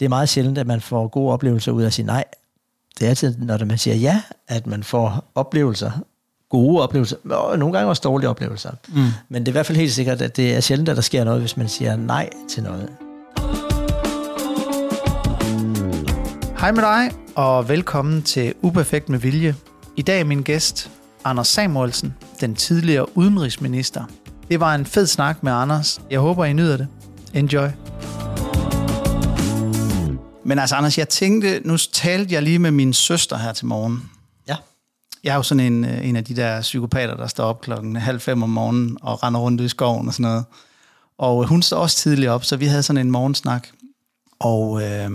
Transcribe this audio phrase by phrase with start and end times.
[0.00, 2.24] det er meget sjældent, at man får gode oplevelser ud af at sige nej.
[2.98, 5.90] Det er altid, når man siger ja, at man får oplevelser,
[6.50, 8.70] gode oplevelser, og nogle gange også dårlige oplevelser.
[8.88, 9.04] Mm.
[9.28, 11.24] Men det er i hvert fald helt sikkert, at det er sjældent, at der sker
[11.24, 12.88] noget, hvis man siger nej til noget.
[16.58, 19.54] Hej med dig, og velkommen til Uperfekt med Vilje.
[19.96, 20.90] I dag er min gæst
[21.24, 24.04] Anders Samuelsen, den tidligere udenrigsminister.
[24.50, 26.00] Det var en fed snak med Anders.
[26.10, 26.88] Jeg håber, I nyder det.
[27.34, 27.68] Enjoy.
[30.50, 34.10] Men altså, Anders, jeg tænkte, nu talte jeg lige med min søster her til morgen.
[34.48, 34.56] Ja.
[35.24, 37.96] Jeg er jo sådan en, øh, en af de der psykopater, der står op klokken
[37.96, 40.44] halv fem om morgenen og render rundt i skoven og sådan noget.
[41.18, 43.68] Og hun står også tidligt op, så vi havde sådan en morgensnak.
[44.40, 45.10] Og øh,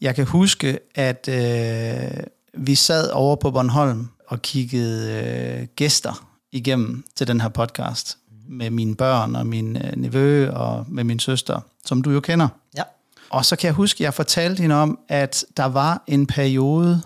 [0.00, 7.04] jeg kan huske, at øh, vi sad over på Bornholm og kiggede øh, gæster igennem
[7.16, 11.60] til den her podcast med mine børn og min øh, nevø og med min søster,
[11.86, 12.48] som du jo kender.
[12.76, 12.82] Ja.
[13.30, 17.02] Og så kan jeg huske, at jeg fortalte hende om, at der var en periode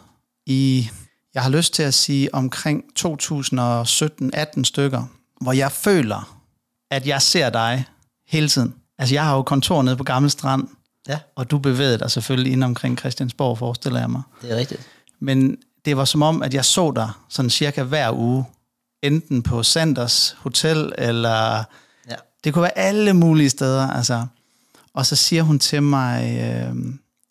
[0.47, 0.91] i,
[1.35, 5.05] jeg har lyst til at sige, omkring 2017-18 stykker,
[5.41, 6.39] hvor jeg føler,
[6.91, 7.85] at jeg ser dig
[8.29, 8.75] hele tiden.
[8.99, 10.69] Altså, jeg har jo kontor nede på Gammel Strand,
[11.09, 14.23] Ja, og du bevægede dig selvfølgelig ind omkring Christiansborg, forestiller jeg mig.
[14.43, 14.81] det er rigtigt.
[15.21, 18.45] Men det var som om, at jeg så dig sådan cirka hver uge,
[19.03, 21.65] enten på Sanders Hotel, eller
[22.11, 22.15] Ja.
[22.45, 23.91] det kunne være alle mulige steder.
[23.91, 24.27] Altså.
[24.95, 26.77] Og så siger hun til mig, øh,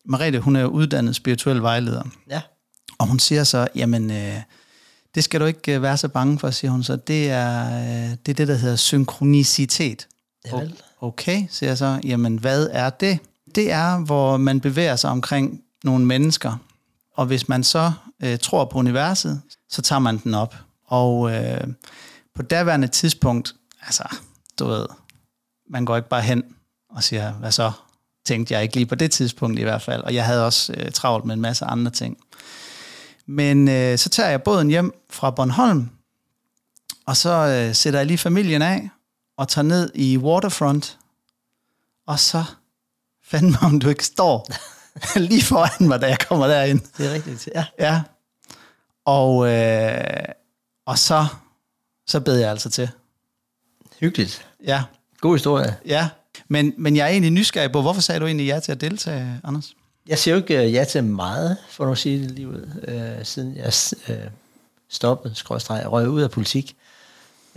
[0.05, 2.41] Marete, hun er jo uddannet spirituel vejleder, Ja,
[2.99, 4.41] og hun siger så, jamen, øh,
[5.15, 6.95] det skal du ikke øh, være så bange for, siger hun så.
[6.95, 10.07] Det er, øh, det er det, der hedder synkronicitet.
[10.45, 10.75] Ja, vel.
[11.01, 11.99] Okay, siger jeg så.
[12.03, 13.19] Jamen, hvad er det?
[13.55, 16.57] Det er, hvor man bevæger sig omkring nogle mennesker,
[17.15, 17.91] og hvis man så
[18.23, 20.55] øh, tror på universet, så tager man den op.
[20.87, 21.67] Og øh,
[22.35, 24.03] på daværende tidspunkt, altså,
[24.59, 24.85] du ved,
[25.69, 26.43] man går ikke bare hen
[26.97, 27.71] og siger, hvad så?
[28.25, 30.03] Tænkte jeg ikke lige på det tidspunkt i hvert fald.
[30.03, 32.17] Og jeg havde også øh, travlt med en masse andre ting.
[33.25, 35.89] Men øh, så tager jeg båden hjem fra Bornholm,
[37.05, 38.89] og så øh, sætter jeg lige familien af,
[39.37, 40.97] og tager ned i Waterfront,
[42.07, 42.43] og så
[43.31, 44.47] fandme om du ikke står
[45.29, 46.81] lige foran mig, da jeg kommer derind.
[46.97, 47.49] det er rigtigt.
[47.55, 48.01] Ja, Ja.
[49.05, 50.25] Og, øh,
[50.85, 51.25] og så,
[52.07, 52.89] så bed jeg altså til.
[53.99, 54.47] hyggeligt.
[54.63, 54.83] Ja,
[55.19, 55.77] God historie.
[55.85, 56.09] ja.
[56.47, 59.39] Men, men jeg er egentlig nysgerrig på, hvorfor sagde du egentlig ja til at deltage,
[59.43, 59.73] Anders?
[60.07, 62.69] Jeg siger jo ikke øh, ja til meget, for nu at sige det lige ud,
[62.87, 63.73] øh, siden jeg
[64.09, 64.15] øh,
[64.89, 66.75] stoppede, skrådstreg, røg ud af politik.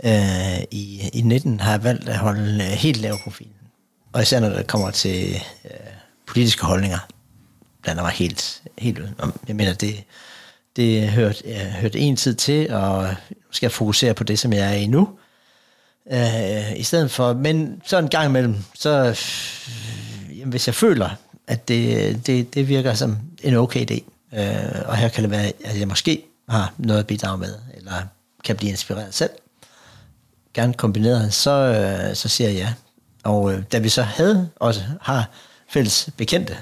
[0.03, 3.47] Øh, i, I 19 har jeg valgt at holde øh, helt lav profil.
[4.13, 5.71] Og især når det kommer til øh,
[6.25, 6.99] politiske holdninger,
[7.81, 9.39] blander mig helt, helt udenom.
[9.47, 10.03] Jeg mener, det,
[10.75, 14.53] det hørte, jeg hørte en tid til, og nu skal jeg fokusere på det, som
[14.53, 15.09] jeg er i nu.
[16.11, 21.09] Øh, I stedet for, men så en gang imellem, så øh, jamen, hvis jeg føler,
[21.47, 24.03] at det, det, det virker som en okay idé,
[24.39, 27.93] øh, og her kan det være, at jeg måske har noget at bidrage med, eller
[28.43, 29.29] kan blive inspireret selv,
[30.53, 32.73] gerne kombineret, så, øh, så siger jeg ja.
[33.23, 35.29] Og øh, da vi så havde, også har
[35.69, 36.57] fælles bekendte,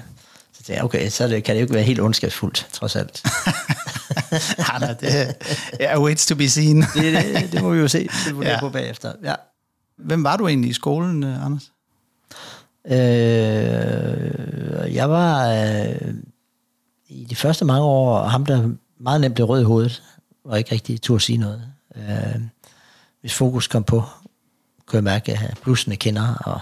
[0.52, 3.22] så tænkte jeg, okay, så det, kan det jo ikke være helt ondskabsfuldt, trods alt.
[4.58, 5.36] ja, nej, det
[5.80, 6.80] er waits to be seen.
[6.82, 8.60] det, det, det må vi jo se, det må Ja.
[8.60, 9.12] på bagefter.
[9.24, 9.34] Ja.
[9.96, 11.72] Hvem var du egentlig i skolen, øh, Anders?
[13.50, 16.14] Øh, jeg var øh,
[17.08, 18.70] i de første mange år ham, der
[19.00, 20.02] meget nemt blev rød i hovedet,
[20.44, 21.62] og ikke rigtig turde sige noget.
[21.96, 22.40] Øh,
[23.20, 24.04] hvis fokus kom på,
[24.86, 26.60] kunne jeg mærke, at blussene kender, og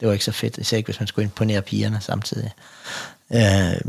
[0.00, 2.50] det var ikke så fedt, især ikke hvis man skulle imponere pigerne samtidig.
[3.34, 3.80] Øh,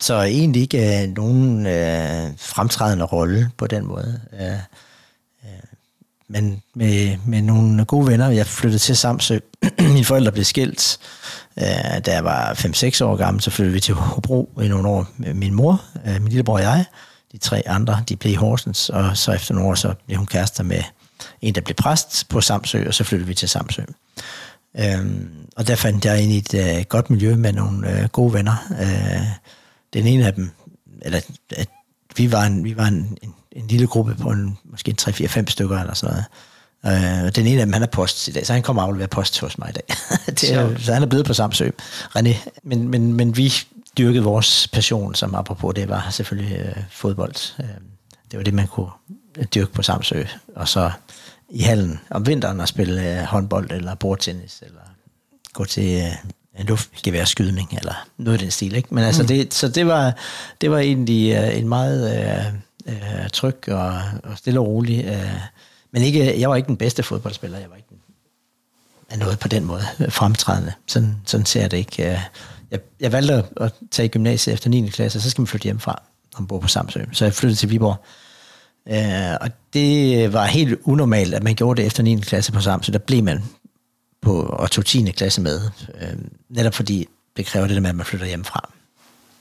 [0.00, 4.20] så egentlig ikke øh, nogen øh, fremtrædende rolle på den måde.
[4.40, 4.58] Øh, øh
[6.28, 8.30] men med, med nogle gode venner.
[8.30, 9.38] Jeg flyttede til Samsø.
[9.78, 10.98] Mine forældre blev skilt.
[11.58, 11.64] Øh,
[12.06, 15.34] da jeg var 5-6 år gammel, så flyttede vi til Hobro i nogle år med
[15.34, 16.84] min mor, øh, min lillebror og jeg.
[17.32, 20.26] De tre andre, de blev i Horsens, og så efter nogle år, så blev hun
[20.26, 20.82] kærester med
[21.42, 23.82] en, der blev præst på Samsø, og så flyttede vi til Samsø.
[24.78, 28.32] Øhm, og der fandt jeg ind i et øh, godt miljø med nogle øh, gode
[28.32, 28.66] venner.
[28.80, 29.26] Øh,
[29.96, 30.50] den ene af dem,
[31.02, 31.20] eller
[31.56, 31.68] at
[32.16, 35.44] vi var en, vi var en, en, en lille gruppe på en, måske en 3-4-5
[35.46, 36.24] stykker eller sådan noget.
[36.84, 39.08] Øh, den ene af dem, han er post i dag, så han kommer og afleverer
[39.08, 39.96] post hos mig i dag.
[40.40, 41.70] det er, så han er blevet på Samsø.
[42.18, 42.48] René.
[42.62, 43.52] Men, men, men vi
[43.98, 47.60] dyrkede vores passion, som apropos det var selvfølgelig øh, fodbold.
[47.60, 47.66] Øh,
[48.30, 48.90] det var det, man kunne
[49.54, 50.24] dyrke på Samsø.
[50.54, 50.90] Og så
[51.48, 54.80] i hallen om vinteren at spille øh, håndbold eller bordtennis, eller
[55.52, 56.30] gå til øh,
[56.64, 58.74] luftgeværskydning, eller noget i den stil.
[58.76, 58.94] Ikke?
[58.94, 59.28] Men altså, Mm.
[59.28, 60.14] det, så det var,
[60.60, 62.18] det var egentlig øh, en meget
[62.86, 63.94] øh, øh, tryg og,
[64.24, 65.04] og stille og rolig.
[65.04, 65.30] Øh,
[65.92, 67.98] men ikke, jeg var ikke den bedste fodboldspiller, jeg var ikke den,
[69.10, 70.72] af noget på den måde fremtrædende.
[70.86, 72.10] Sådan, sådan ser jeg det ikke.
[72.12, 72.18] Øh,
[72.70, 74.88] jeg, jeg valgte at, at tage gymnasiet efter 9.
[74.88, 76.02] klasse, og så skal man flytte hjemmefra,
[76.34, 77.04] når man bor på Samsø.
[77.12, 78.04] Så jeg flyttede til Viborg.
[78.88, 82.16] Øh, og det var helt unormalt, at man gjorde det efter 9.
[82.20, 82.92] klasse på Samsø.
[82.92, 83.44] Der blev man
[84.26, 85.10] på, og tog 10.
[85.10, 85.60] klasse med.
[86.00, 86.18] Øh,
[86.48, 88.72] netop fordi det kræver det der med, at man flytter hjemmefra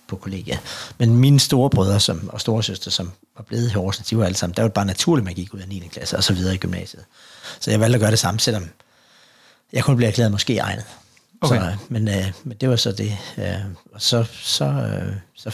[0.07, 0.59] på kollegiet.
[0.97, 4.37] Men mine store brødre som, og storesøster, som var blevet i Horsens, de var alle
[4.37, 5.79] sammen, der var det bare naturligt, at man gik ud af 9.
[5.91, 7.03] klasse og så videre i gymnasiet.
[7.59, 8.69] Så jeg valgte at gøre det samme, selvom
[9.73, 10.85] jeg kunne blive erklæret måske egnet.
[11.41, 11.55] Okay.
[11.55, 13.17] Så, men, øh, men det var så det.
[13.37, 13.45] Øh,
[13.93, 15.49] og så, så, øh, så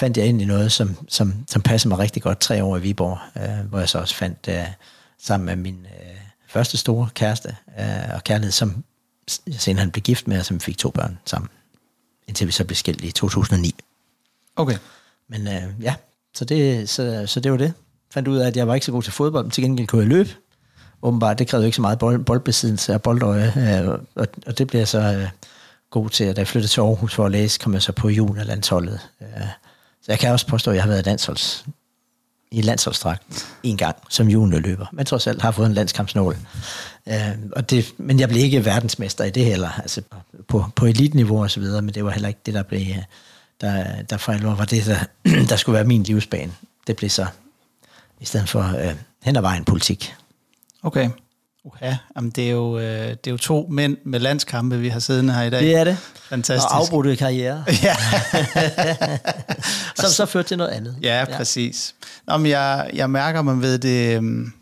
[0.00, 2.80] fandt jeg ind i noget, som, som, som passede mig rigtig godt tre år i
[2.80, 4.66] Viborg, øh, hvor jeg så også fandt øh,
[5.18, 6.21] sammen med min øh,
[6.52, 8.84] første store kæreste øh, og kærlighed, som
[9.58, 11.48] senere han blev gift med, og som fik to børn sammen,
[12.28, 13.74] indtil vi så blev skilt i 2009.
[14.56, 14.76] Okay.
[15.28, 15.94] Men øh, ja,
[16.34, 17.72] så det, så, så det var det.
[18.10, 20.00] Fandt ud af, at jeg var ikke så god til fodbold, men til gengæld kunne
[20.00, 20.30] jeg løbe.
[21.02, 24.80] Åbenbart, det krævede ikke så meget bold, boldbesiddelse og boldøje, øh, og, og det blev
[24.80, 25.28] jeg så øh,
[25.90, 26.26] god til.
[26.36, 29.00] Da jeg flyttede til Aarhus for at læse, kom jeg så på juniorlandsholdet.
[29.20, 29.46] Øh,
[30.02, 31.64] så jeg kan også påstå, at jeg har været landsholds,
[32.52, 36.36] i landsholdsdragt en gang som juniorløber, men trods alt har fået en landskampsnål.
[37.08, 40.02] Øh, og det, men jeg blev ikke verdensmester i det heller, altså
[40.48, 42.80] på, på elitniveau og så videre, men det var heller ikke det, der blev,
[43.60, 45.04] der, der for alvor var det, der,
[45.48, 46.52] der skulle være min livsbane.
[46.86, 47.26] Det blev så
[48.20, 50.14] i stedet for øh, hen ad vejen politik.
[50.82, 51.10] Okay.
[51.64, 51.94] Okay.
[52.16, 55.34] Jamen, det, er jo, øh, det er jo to mænd med landskampe, vi har siddende
[55.34, 55.60] her i dag.
[55.60, 55.96] Det er det.
[56.28, 56.70] Fantastisk.
[56.70, 57.64] Og afbrudte karriere.
[57.82, 57.96] Ja.
[59.96, 60.96] Som så førte til noget andet.
[61.02, 61.94] Ja, præcis.
[62.26, 64.52] Nå, men jeg, jeg mærker mig ved det, øhm,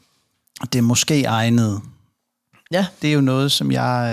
[0.73, 1.81] det er måske egnet.
[2.73, 2.87] Ja.
[3.03, 4.07] Det er jo noget, som jeg...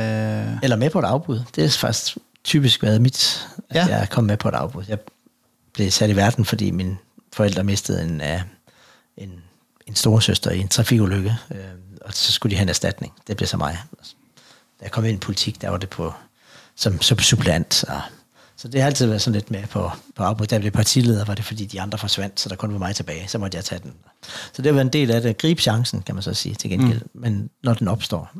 [0.50, 0.57] Øh...
[0.63, 1.42] Eller med på et afbud.
[1.56, 3.98] Det er faktisk typisk været mit, at Ja.
[3.98, 4.84] jeg kom med på et afbud.
[4.88, 4.98] Jeg
[5.74, 6.98] blev sat i verden, fordi mine
[7.34, 8.42] forældre mistede en, uh,
[9.18, 9.31] en,
[9.88, 11.57] en storesøster i en trafikulykke, øh,
[12.07, 13.13] og så skulle de have en erstatning.
[13.27, 13.77] Det blev så mig.
[14.80, 16.13] Da jeg kom ind i politik, der var det på,
[16.75, 17.86] som, som supplant.
[17.88, 18.01] Og,
[18.57, 20.45] så det har altid været sådan lidt med på, på afbud.
[20.45, 22.95] Da jeg blev partileder, var det fordi de andre forsvandt, så der kun var mig
[22.95, 23.27] tilbage.
[23.27, 23.94] Så måtte jeg tage den.
[24.24, 25.38] Så det har været en del af det.
[25.38, 27.01] Gribe chancen, kan man så sige til gengæld.
[27.01, 27.21] Mm.
[27.21, 28.31] Men når den opstår.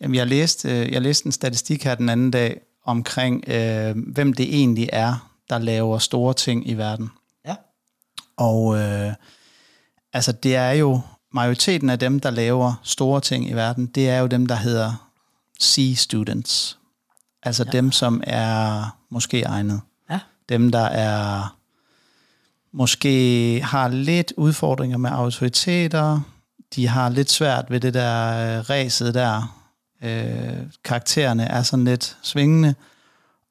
[0.00, 4.32] Jamen, jeg læste, øh, jeg læste en statistik her den anden dag omkring, øh, hvem
[4.32, 7.10] det egentlig er, der laver store ting i verden.
[7.46, 7.54] Ja.
[8.36, 9.12] Og øh,
[10.12, 11.00] altså, det er jo
[11.34, 15.10] majoriteten af dem, der laver store ting i verden, det er jo dem, der hedder
[15.62, 16.78] C-students.
[17.42, 17.70] Altså ja.
[17.70, 19.80] dem, som er måske egnet.
[20.10, 20.20] Ja.
[20.48, 21.56] Dem, der er
[22.72, 26.20] måske har lidt udfordringer med autoriteter.
[26.74, 28.28] De har lidt svært ved det der
[28.58, 29.60] øh, ræset der.
[30.02, 32.74] Øh, karaktererne er sådan lidt svingende.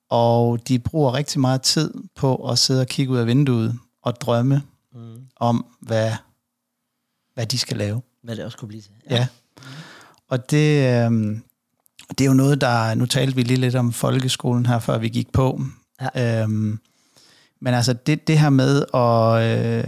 [0.10, 4.22] Og de bruger rigtig meget tid på at sidde og kigge ud af vinduet og
[4.22, 4.62] drømme
[4.96, 5.22] Mm.
[5.40, 6.12] om, hvad,
[7.34, 8.02] hvad de skal lave.
[8.24, 8.92] Hvad det også kunne blive til.
[9.10, 9.28] Ja.
[10.30, 11.38] Og det, øh,
[12.10, 12.96] det er jo noget, der...
[12.96, 15.62] Nu talte vi lige lidt om folkeskolen her, før vi gik på.
[16.16, 16.42] Ja.
[16.42, 16.80] Øhm,
[17.62, 19.44] men altså, det, det her med at...
[19.44, 19.84] Øh,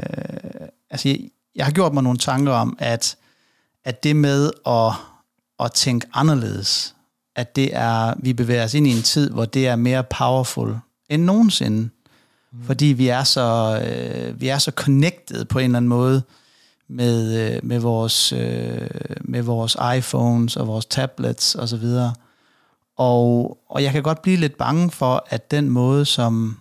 [0.90, 1.20] altså, jeg,
[1.56, 3.18] jeg har gjort mig nogle tanker om, at,
[3.84, 4.92] at det med at,
[5.60, 6.96] at tænke anderledes,
[7.36, 10.78] at det er, vi bevæger os ind i en tid, hvor det er mere powerful
[11.10, 11.90] end nogensinde.
[12.52, 12.64] Mm.
[12.64, 16.24] Fordi vi er så øh, vi er så connected på en eller anden måde
[16.88, 18.90] med, øh, med, vores, øh,
[19.22, 22.14] med vores iPhones og vores tablets og så videre.
[22.98, 26.60] Og, og jeg kan godt blive lidt bange for, at den måde, som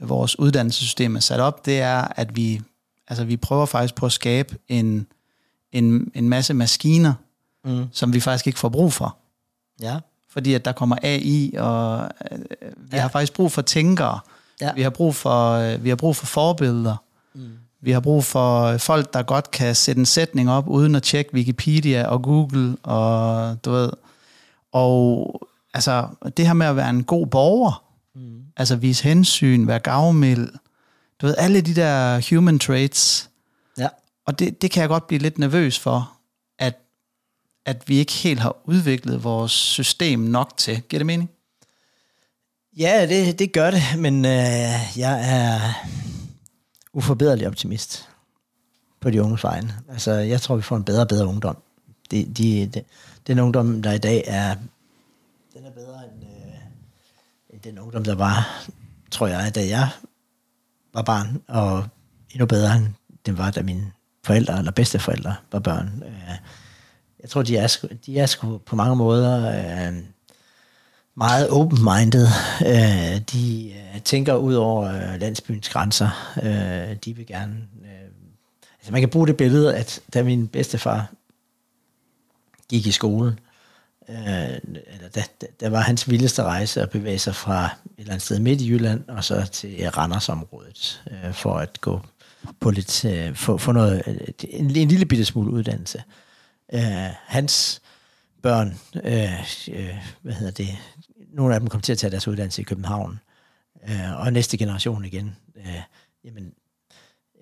[0.00, 2.60] vores uddannelsessystem er sat op, det er, at vi,
[3.08, 5.06] altså vi prøver faktisk på at skabe en,
[5.72, 7.14] en, en masse maskiner,
[7.66, 7.86] Mm.
[7.92, 9.16] som vi faktisk ikke får brug for.
[9.80, 9.98] Ja.
[10.30, 12.38] Fordi at der kommer AI, og øh,
[12.76, 13.00] vi ja.
[13.00, 14.18] har faktisk brug for tænkere.
[14.60, 14.72] Ja.
[14.74, 16.96] Vi har brug for, øh, vi har brug for forbilleder.
[17.34, 17.50] Mm.
[17.84, 21.34] Vi har brug for folk, der godt kan sætte en sætning op, uden at tjekke
[21.34, 23.90] Wikipedia og Google, og du ved.
[24.72, 25.40] Og
[25.74, 27.80] altså, det her med at være en god borger,
[28.16, 28.40] Mm.
[28.56, 30.48] altså vise hensyn, være gavmild,
[31.20, 33.30] du ved, alle de der human traits,
[33.78, 33.88] Ja.
[34.26, 36.12] og det, det kan jeg godt blive lidt nervøs for,
[36.58, 36.74] at,
[37.66, 40.82] at vi ikke helt har udviklet vores system nok til.
[40.88, 41.30] Giver det mening?
[42.78, 45.60] Ja, det, det gør det, men øh, jeg er
[46.94, 48.08] uforbederlig optimist
[49.00, 49.74] på de unges vegne.
[49.88, 51.56] Altså, jeg tror, vi får en bedre og bedre ungdom.
[52.10, 52.82] De, de, de,
[53.26, 54.54] den ungdom, der i dag er,
[55.54, 56.54] den er bedre end, øh,
[57.50, 58.64] end den ungdom, der var,
[59.10, 59.88] tror jeg, da jeg
[60.94, 61.88] var barn, og
[62.30, 62.86] endnu bedre end
[63.26, 63.92] den var, da mine
[64.24, 66.02] forældre eller bedsteforældre var børn.
[66.06, 66.36] Øh,
[67.20, 69.48] jeg tror, de er, de er sgu på mange måder
[69.88, 69.98] øh,
[71.16, 72.26] meget open-minded.
[72.66, 76.32] Øh, de øh, tænker ud over øh, landsbyens grænser.
[76.42, 77.56] Øh, de vil gerne...
[77.84, 78.10] Øh,
[78.78, 81.10] altså man kan bruge det billede, at da min bedstefar
[82.68, 83.38] gik i skolen,
[84.08, 84.16] øh,
[84.66, 85.22] eller der,
[85.60, 88.70] der var hans vildeste rejse at bevæge sig fra et eller andet sted midt i
[88.70, 92.00] Jylland, og så til Randersområdet, øh, for at gå
[92.60, 94.16] på lidt, øh, få, få noget, øh,
[94.48, 96.02] en, en lille bitte smule uddannelse.
[96.72, 97.82] Øh, hans
[98.44, 100.68] børn, øh, øh, hvad hedder det,
[101.32, 103.20] nogle af dem kom til at tage deres uddannelse i København,
[103.88, 105.82] øh, og næste generation igen, øh,
[106.24, 106.52] jamen,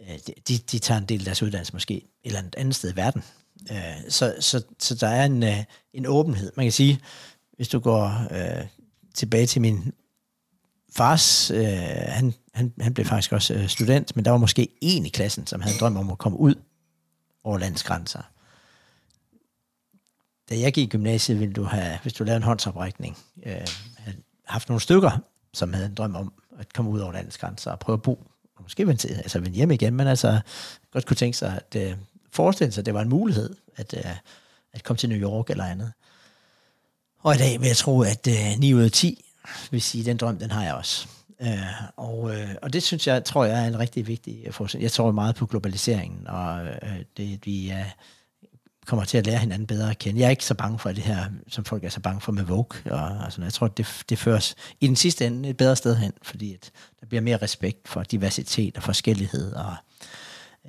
[0.00, 0.18] øh,
[0.48, 3.22] de, de tager en del af deres uddannelse måske et eller andet sted i verden.
[3.70, 3.76] Øh,
[4.08, 6.52] så, så, så der er en, øh, en åbenhed.
[6.56, 7.00] Man kan sige,
[7.56, 8.66] hvis du går øh,
[9.14, 9.92] tilbage til min
[10.92, 11.66] fars, øh,
[12.08, 15.46] han, han, han blev faktisk også øh, student, men der var måske en i klassen,
[15.46, 16.54] som havde en drøm om at komme ud
[17.44, 18.31] over landets grænser.
[20.52, 23.66] Da jeg gik i gymnasiet, ville du have, hvis du lavede en håndsoprækning, øh,
[23.96, 25.18] have haft nogle stykker,
[25.54, 28.12] som havde en drøm om at komme ud over landets grænser og prøve at bo,
[28.56, 30.40] og måske vende, til, altså vende hjem igen, men altså
[30.92, 31.96] godt kunne tænke sig at øh,
[32.30, 34.16] forestille sig, at det var en mulighed at, øh,
[34.72, 35.92] at komme til New York eller andet.
[37.18, 39.24] Og i dag vil jeg tro, at øh, 9 ud af 10
[39.70, 41.08] vil sige, at den drøm, den har jeg også.
[41.40, 41.58] Øh,
[41.96, 44.82] og, øh, og det synes jeg, tror jeg er en rigtig vigtig øh, forskning.
[44.82, 47.86] Jeg tror meget på globaliseringen, og øh, det, vi øh,
[48.86, 50.20] kommer til at lære hinanden bedre at kende.
[50.20, 52.42] Jeg er ikke så bange for det her, som folk er så bange for med
[52.42, 52.92] Vogue.
[52.92, 53.44] Og, og sådan.
[53.44, 56.70] Jeg tror, det, det føres i den sidste ende et bedre sted hen, fordi at
[57.00, 59.74] der bliver mere respekt for diversitet og forskellighed, og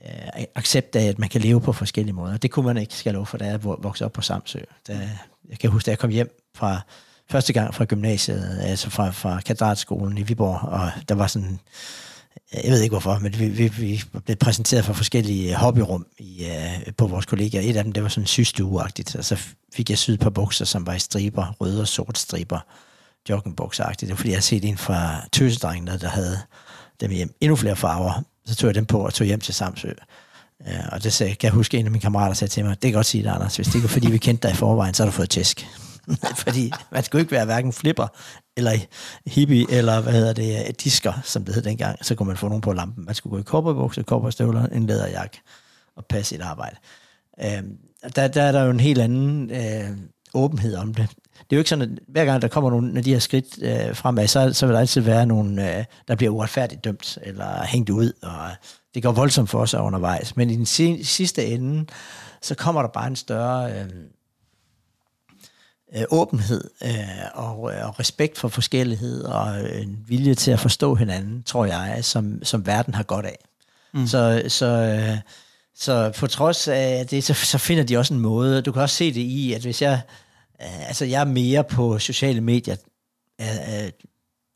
[0.05, 2.37] øh, accept af, at man kan leve på forskellige måder.
[2.37, 4.59] Det kunne man ikke, skal jeg love for, da jeg voksede op på Samsø.
[4.87, 5.09] Da,
[5.49, 6.81] jeg kan huske, da jeg kom hjem fra
[7.29, 11.59] første gang fra gymnasiet, altså fra, fra kadratskolen i Viborg, og der var sådan,
[12.53, 16.93] jeg ved ikke hvorfor, men vi, vi, vi blev præsenteret for forskellige hobbyrum i, uh,
[16.97, 17.61] på vores kollegaer.
[17.61, 19.39] Et af dem, det var sådan systueagtigt, og så
[19.73, 22.59] fik jeg syet på bukser, som var i striber, røde og sort striber,
[23.29, 24.07] joggingbukseragtigt.
[24.07, 26.39] Det var fordi, jeg havde set en fra tøsedrengene, der havde
[27.01, 27.33] dem hjem.
[27.41, 28.23] Endnu flere farver.
[28.45, 29.91] Så tog jeg dem på og tog hjem til Samsø.
[30.59, 32.91] Uh, og det sagde, kan jeg huske, en af mine kammerater sagde til mig, det
[32.91, 33.55] kan godt sige det, Anders.
[33.55, 35.67] Hvis det ikke var fordi, vi kendte dig i forvejen, så har du fået tæsk.
[36.43, 38.07] Fordi man skulle ikke være hverken flipper,
[38.57, 38.71] eller
[39.25, 42.05] hippie, eller hvad hedder det, disker, som det hed dengang.
[42.05, 43.05] Så kunne man få nogen på lampen.
[43.05, 45.41] Man skulle gå i kopperbukser, kobberstøvler, en læderjakke
[45.95, 46.75] og passe sit arbejde.
[47.43, 47.63] Øh,
[48.15, 49.97] der, der er der jo en helt anden øh,
[50.33, 51.09] åbenhed om det.
[51.33, 53.63] Det er jo ikke sådan, at hver gang der kommer nogle af de her skridt
[53.63, 57.63] øh, fremad, så, så vil der altid være nogen, øh, der bliver uretfærdigt dømt, eller
[57.65, 58.49] hængt ud, og
[58.95, 60.37] det går voldsomt for os undervejs.
[60.37, 60.65] Men i den
[61.05, 61.85] sidste ende,
[62.41, 63.71] så kommer der bare en større...
[63.71, 63.89] Øh,
[65.95, 66.89] øh, åbenhed øh,
[67.33, 71.99] og, øh, og respekt for forskellighed og en vilje til at forstå hinanden, tror jeg,
[72.01, 73.37] som, som verden har godt af.
[73.93, 74.07] Mm.
[74.07, 75.17] Så, så, øh,
[75.75, 78.61] så på trods af det, så, så finder de også en måde.
[78.61, 80.01] Du kan også se det i, at hvis jeg,
[80.61, 82.75] øh, altså jeg er mere på sociale medier
[83.41, 83.91] øh, øh,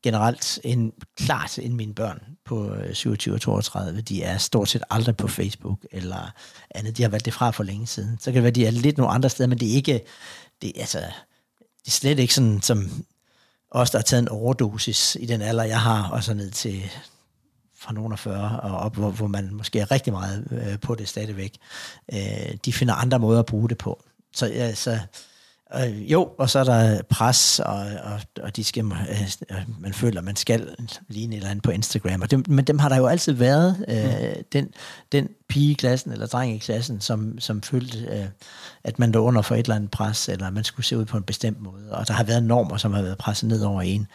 [0.02, 4.00] generelt end, klart end mine børn på 27 og 32.
[4.00, 6.30] De er stort set aldrig på Facebook eller
[6.70, 6.96] andet.
[6.96, 8.18] De har været det fra for længe siden.
[8.20, 10.00] Så kan det være, de er lidt nogle andre steder, men det er ikke,
[10.62, 10.98] det, altså,
[11.58, 13.04] det er slet ikke sådan, som
[13.70, 16.90] os, der har taget en overdosis i den alder, jeg har, og så ned til
[17.76, 20.94] fra nogen af 40 og op, hvor, hvor man måske er rigtig meget øh, på
[20.94, 21.58] det stadigvæk.
[22.12, 24.02] Øh, de finder andre måder at bruge det på.
[24.34, 25.00] Så, altså,
[25.74, 28.84] Øh, jo, og så er der pres, og, og, og de skal,
[29.50, 30.74] øh, man føler, man skal
[31.08, 32.22] ligne et eller andet på Instagram.
[32.22, 34.44] Og dem, men dem har der jo altid været, øh, mm.
[34.52, 34.68] den,
[35.12, 38.26] den pige i klassen, eller dreng i klassen, som, som følte, øh,
[38.84, 41.16] at man lå under for et eller andet pres, eller man skulle se ud på
[41.16, 41.92] en bestemt måde.
[41.92, 44.06] Og der har været normer, som har været presset ned over en.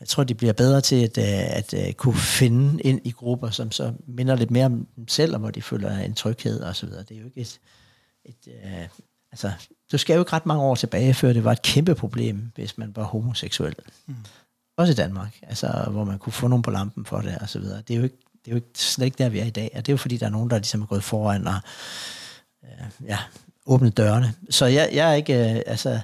[0.00, 3.50] Jeg tror, de bliver bedre til at, øh, at, at kunne finde ind i grupper,
[3.50, 6.76] som så minder lidt mere om dem selv, og hvor de føler en tryghed og
[6.76, 7.02] så videre.
[7.02, 7.58] Det er jo ikke et,
[8.24, 8.88] et, øh,
[9.32, 9.52] altså,
[9.92, 12.78] du skal jo ikke ret mange år tilbage, før det var et kæmpe problem, hvis
[12.78, 13.74] man var homoseksuel.
[14.06, 14.14] Mm.
[14.76, 17.58] Også i Danmark, altså, hvor man kunne få nogen på lampen for det, og så
[17.58, 17.82] videre.
[17.88, 19.70] Det er jo ikke, det er jo ikke, slet ikke der, vi er i dag.
[19.74, 21.60] Og det er jo fordi, der er nogen, der ligesom er gået foran og
[22.64, 23.18] øh, ja,
[23.66, 24.34] åbnet dørene.
[24.50, 26.00] Så jeg, jeg er ikke, øh, altså,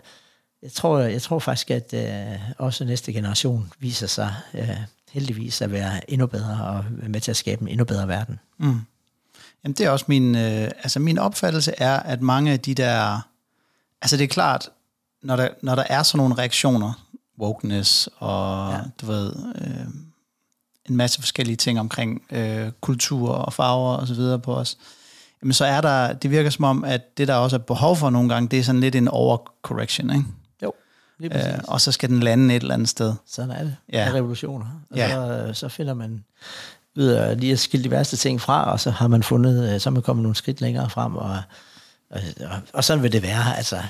[0.62, 4.76] jeg tror, jeg tror faktisk, at øh, også næste generation viser sig øh,
[5.12, 8.38] heldigvis at være endnu bedre og være med til at skabe en endnu bedre verden.
[8.58, 8.80] Mm.
[9.64, 13.20] Jamen det er også min, øh, altså min opfattelse er, at mange af de der,
[14.02, 14.68] altså det er klart,
[15.22, 16.92] når der, når der er sådan nogle reaktioner,
[17.40, 18.78] wokeness og ja.
[19.00, 19.86] du ved, øh,
[20.88, 24.78] en masse forskellige ting omkring øh, kultur og farver og så videre på os,
[25.42, 28.10] jamen så er der, det virker som om, at det der også er behov for
[28.10, 30.24] nogle gange, det er sådan lidt en overcorrection, ikke?
[30.62, 30.72] Jo,
[31.18, 33.14] lige øh, Og så skal den lande et eller andet sted.
[33.26, 33.76] Sådan er det.
[33.92, 34.08] Ja.
[34.08, 34.66] er revolutioner.
[34.90, 35.10] Og ja.
[35.10, 36.24] så, så finder man
[36.96, 39.80] ved at lige at skille de værste ting fra, og så har man fundet, øh,
[39.80, 41.38] så er man kommet nogle skridt længere frem, og,
[42.10, 43.56] og, og, og sådan vil det være.
[43.56, 43.82] Altså,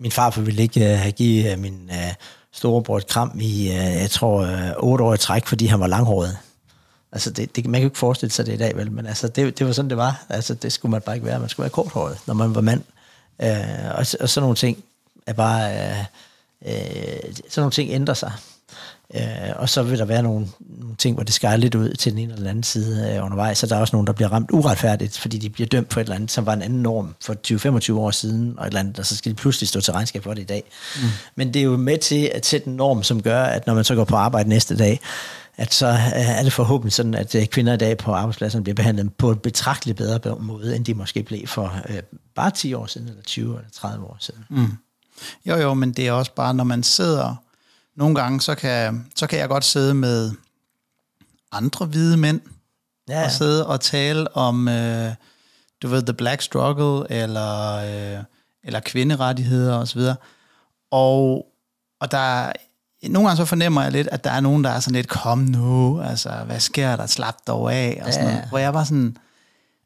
[0.00, 2.14] min far ville ikke uh, give uh, min uh,
[2.52, 5.86] storebror et kram i, uh, jeg tror, uh, otte år i træk, fordi han var
[5.86, 6.38] langhåret.
[7.12, 8.92] Altså, det, det, man kan jo ikke forestille sig det i dag, vel?
[8.92, 10.24] Men altså, det, det var sådan, det var.
[10.28, 11.40] Altså, det skulle man bare ikke være.
[11.40, 12.82] Man skulle være korthåret, når man var mand.
[13.38, 14.84] Uh, og, og sådan nogle ting
[15.26, 15.90] er bare,
[16.66, 18.32] Uh, øh, sådan nogle ting ændrer sig.
[19.14, 19.22] Øh,
[19.56, 22.18] og så vil der være nogle, nogle ting, hvor det skærer lidt ud til den
[22.18, 24.50] ene eller den anden side øh, undervejs, så der er også nogen, der bliver ramt
[24.50, 27.34] uretfærdigt, fordi de bliver dømt for et eller andet, som var en anden norm for
[27.92, 30.22] 20-25 år siden, og et eller andet, og så skal de pludselig stå til regnskab
[30.22, 30.64] for det i dag.
[30.96, 31.08] Mm.
[31.36, 33.84] Men det er jo med til at sætte en norm, som gør, at når man
[33.84, 35.00] så går på arbejde næste dag,
[35.56, 39.14] at så er det forhåbentlig sådan, at øh, kvinder i dag på arbejdspladsen bliver behandlet
[39.14, 42.02] på en betragteligt bedre måde, end de måske blev for øh,
[42.34, 44.44] bare 10 år siden, eller 20 eller 30 år siden.
[44.50, 44.72] Mm.
[45.46, 47.34] Jo, jo, men det er også bare, når man sidder
[48.00, 50.32] nogle gange, så kan, så kan jeg godt sidde med
[51.52, 52.40] andre hvide mænd,
[53.08, 55.14] ja, og sidde og tale om, øh,
[55.82, 58.24] du ved, the black struggle, eller, øh,
[58.64, 60.00] eller kvinderettigheder osv.
[60.90, 61.46] Og,
[62.00, 62.52] og der
[63.08, 65.38] nogle gange så fornemmer jeg lidt, at der er nogen, der er sådan lidt, kom
[65.38, 68.34] nu, altså, hvad sker der, slap dog af, og sådan ja.
[68.34, 68.48] noget.
[68.48, 69.16] Hvor jeg var sådan,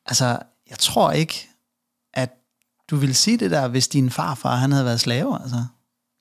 [0.07, 0.39] altså,
[0.71, 1.49] jeg tror ikke,
[2.13, 2.31] at
[2.91, 5.65] du ville sige det der, hvis din farfar, han havde været slave, altså.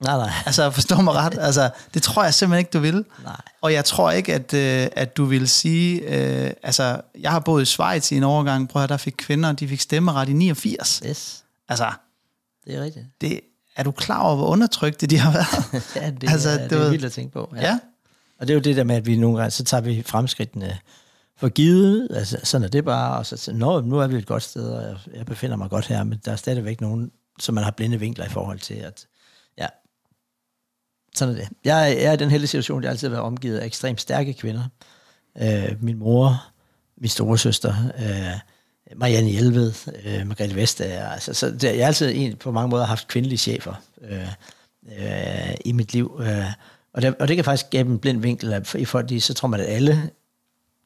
[0.03, 0.31] Nej, nej.
[0.45, 1.37] Altså, forstå mig ret.
[1.39, 3.05] Altså, det tror jeg simpelthen ikke, du vil.
[3.23, 3.41] Nej.
[3.61, 6.01] Og jeg tror ikke, at, øh, at du vil sige...
[6.01, 8.69] Øh, altså, jeg har boet i Schweiz i en overgang.
[8.69, 11.01] Prøv at der fik kvinder, de fik stemmeret i 89.
[11.05, 11.43] Yes.
[11.69, 11.91] Altså...
[12.65, 13.05] Det er rigtigt.
[13.21, 13.39] Det,
[13.75, 15.83] er du klar over, hvor undertrykte de har været?
[16.03, 17.53] ja, det, altså, er, det er vildt at tænke på.
[17.55, 17.61] Ja.
[17.61, 17.79] ja.
[18.39, 20.79] Og det er jo det der med, at vi nogle gange, så tager vi fremskridtene
[21.37, 24.43] for givet, altså sådan er det bare, og så Nå, nu er vi et godt
[24.43, 27.63] sted, og jeg, jeg befinder mig godt her, men der er stadigvæk nogen, som man
[27.63, 29.05] har blinde vinkler i forhold til, at
[31.15, 31.49] sådan er det.
[31.63, 34.33] Jeg er i den heldige situation, at jeg altid har været omgivet af ekstremt stærke
[34.33, 34.63] kvinder.
[35.41, 36.45] Øh, min mor,
[36.97, 38.39] min store søster, øh,
[38.95, 39.73] Marianne Hjelved,
[40.05, 41.09] øh, Margrethe Vestager.
[41.09, 44.27] Altså, så det, jeg har altid en, på mange måder haft kvindelige chefer øh,
[44.99, 46.21] øh, i mit liv.
[46.23, 46.45] Øh,
[46.93, 49.47] og, det, og det kan faktisk give en blind vinkel, at i fordi så tror
[49.47, 50.09] man, at alle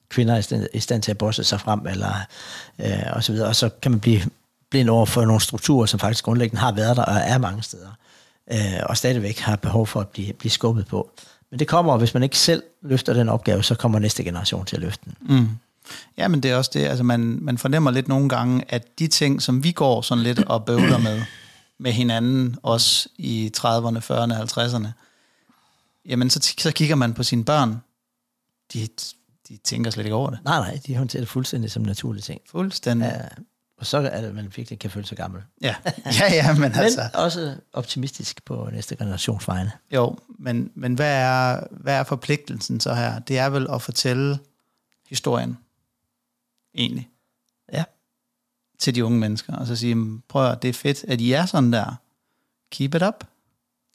[0.09, 2.13] kvinder er i stand, i stand til at bosse sig frem, eller,
[2.79, 3.47] øh, og så videre.
[3.47, 4.21] Og så kan man blive
[4.69, 7.89] blind over for nogle strukturer, som faktisk grundlæggende har været der og er mange steder
[8.51, 11.11] øh, og stadigvæk har behov for at blive, blive skubbet på.
[11.51, 14.75] Men det kommer, hvis man ikke selv løfter den opgave, så kommer næste generation til
[14.75, 15.37] at løfte den.
[15.37, 15.49] Mm.
[16.17, 19.07] Ja, men det er også det, altså man, man fornemmer lidt nogle gange, at de
[19.07, 21.21] ting, som vi går sådan lidt og bøvler med,
[21.79, 24.87] med hinanden, også i 30'erne, 40'erne, 50'erne,
[26.05, 27.81] jamen så, så kigger man på sine børn,
[28.73, 28.87] de,
[29.49, 30.39] de tænker slet ikke over det.
[30.43, 32.41] Nej, nej, de håndterer det fuldstændig som naturlige ting.
[32.51, 33.05] Fuldstændig.
[33.05, 33.41] Ja,
[33.77, 35.41] og så er det, man virkelig kan føle sig gammel.
[35.61, 37.09] Ja, ja, ja men, men altså...
[37.13, 39.71] også optimistisk på næste generations vegne.
[39.93, 43.19] Jo, men, men hvad, er, hvad er forpligtelsen så her?
[43.19, 44.39] Det er vel at fortælle
[45.09, 45.57] historien,
[46.75, 47.09] egentlig.
[47.73, 47.83] Ja.
[48.79, 51.45] Til de unge mennesker, og så sige, prøv at det er fedt, at I er
[51.45, 51.95] sådan der.
[52.71, 53.23] Keep it up.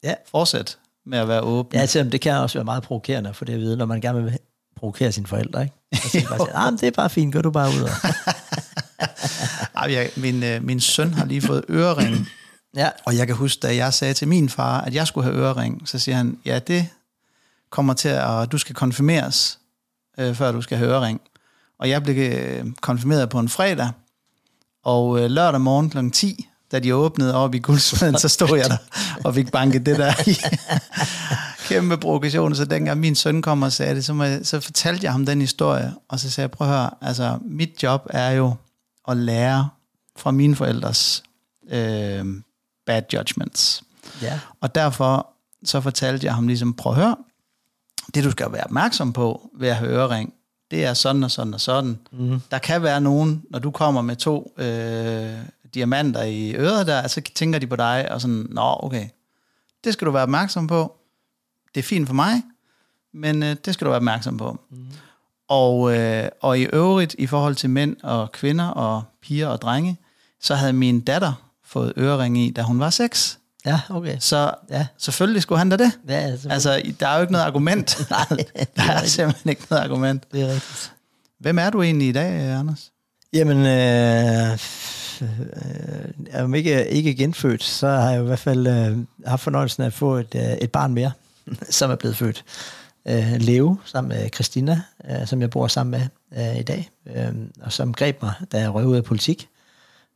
[0.03, 0.15] Ja.
[0.31, 1.79] Fortsæt med at være åben.
[1.79, 4.23] Ja, selvom det kan også være meget provokerende for det at vide, når man gerne
[4.23, 4.37] vil
[4.75, 5.75] provokere sine forældre, ikke?
[5.91, 7.89] Og så bare sige, ah, det er bare fint, gør du bare ud.
[9.83, 12.27] Ej, jeg, min, øh, min søn har lige fået ørering.
[12.75, 12.89] Ja.
[13.05, 15.81] Og jeg kan huske, da jeg sagde til min far, at jeg skulle have ørering,
[15.85, 16.87] så siger han, ja, det
[17.69, 19.59] kommer til at, du skal konfirmeres,
[20.17, 21.21] øh, før du skal have ørering.
[21.79, 23.91] Og jeg blev øh, konfirmeret på en fredag,
[24.83, 26.09] og øh, lørdag morgen kl.
[26.09, 28.77] 10, da de åbnede op i guldsmeden, så stod jeg der
[29.23, 30.37] og fik banket det der i.
[31.69, 32.55] Kæmpe provokation.
[32.55, 35.25] Så dengang min søn kom og sagde det, så, må jeg, så fortalte jeg ham
[35.25, 38.55] den historie, og så sagde jeg, prøv at høre, altså mit job er jo
[39.07, 39.69] at lære
[40.15, 41.23] fra mine forældres
[41.69, 42.25] øh,
[42.85, 43.83] bad judgments.
[44.21, 44.39] Ja.
[44.61, 45.29] Og derfor
[45.63, 47.15] så fortalte jeg ham ligesom, prøv at høre,
[48.15, 50.33] det du skal være opmærksom på ved at høre ring,
[50.71, 51.99] det er sådan og sådan og sådan.
[52.11, 52.39] Mm.
[52.51, 55.37] Der kan være nogen, når du kommer med to øh,
[55.73, 59.07] diamanter i øret der, så tænker de på dig, og sådan, nå okay,
[59.83, 60.95] det skal du være opmærksom på.
[61.75, 62.43] Det er fint for mig,
[63.13, 64.59] men øh, det skal du være opmærksom på.
[64.69, 64.87] Mm.
[65.49, 69.97] Og, øh, og i øvrigt, i forhold til mænd og kvinder og piger og drenge,
[70.41, 71.33] så havde min datter
[71.65, 73.39] fået ørering i, da hun var seks.
[73.65, 74.17] Ja, okay.
[74.19, 74.87] Så ja.
[74.97, 75.91] selvfølgelig skulle han da det.
[76.09, 77.97] Ja, altså, der er jo ikke noget argument.
[78.09, 80.23] Nej, der er simpelthen ikke noget argument.
[80.31, 80.93] Det er rigtigt.
[81.39, 82.91] Hvem er du egentlig i dag, Anders?
[83.33, 84.51] Jamen, øh,
[85.21, 89.87] øh, om ikke, ikke genfødt, så har jeg i hvert fald øh, haft fornøjelsen af
[89.87, 91.11] at få et, øh, et barn mere,
[91.69, 92.43] som er blevet født
[93.07, 96.07] øh, Leo sammen med Christina, øh, som jeg bor sammen med
[96.43, 99.49] øh, i dag, øh, og som greb mig, da jeg røg ud af politik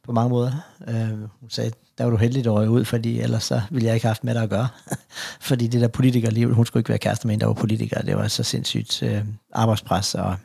[0.04, 0.52] på mange måder.
[0.88, 3.95] Øh, hun sagde, der var du heldig at røge ud, fordi ellers så ville jeg
[3.95, 4.67] ikke have haft med dig at gøre.
[5.50, 8.02] fordi det der politikerliv, hun skulle ikke være kæreste med en, der var politiker.
[8.02, 9.21] Det var så sindssygt øh,
[9.54, 10.36] arbejdspres og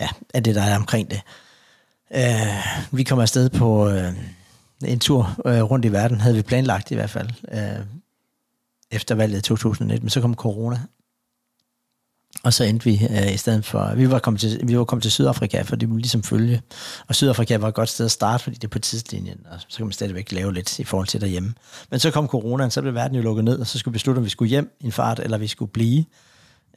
[0.00, 1.20] ja, af det, der er omkring det.
[2.14, 4.12] Øh, vi kom afsted på øh,
[4.84, 7.86] en tur øh, rundt i verden, havde vi planlagt i hvert fald, øh,
[8.90, 10.80] efter valget i 2019, men så kom corona,
[12.44, 15.02] og så endte vi øh, i stedet for, vi var, kommet til, vi var kommet
[15.02, 16.62] til Sydafrika, for det ville ligesom følge.
[17.08, 19.76] Og Sydafrika var et godt sted at starte, fordi det er på tidslinjen, og så
[19.76, 21.54] kan man stadigvæk lave lidt i forhold til derhjemme.
[21.90, 24.18] Men så kom coronaen, så blev verden jo lukket ned, og så skulle vi beslutte,
[24.18, 26.04] om vi skulle hjem i en fart, eller vi skulle blive.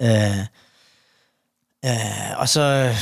[0.02, 0.46] Øh,
[1.86, 2.94] Uh, og så,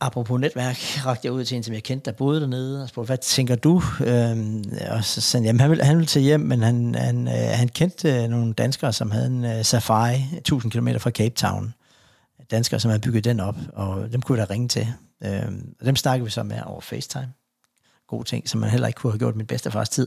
[0.00, 3.06] apropos netværk, rakte jeg ud til en, som jeg kendte, der boede dernede, og spurgte,
[3.06, 3.74] hvad tænker du?
[3.74, 7.32] Uh, og så sagde han, han ville, han ville til hjem, men han, han, uh,
[7.32, 11.74] han kendte nogle danskere, som havde en uh, safari 1000 km fra Cape Town.
[12.50, 14.86] Danskere, som havde bygget den op, og dem kunne jeg da ringe til.
[15.20, 15.30] Uh,
[15.80, 17.32] og dem snakkede vi så med over FaceTime.
[18.08, 20.06] God ting, som man heller ikke kunne have gjort min bedstefars tid.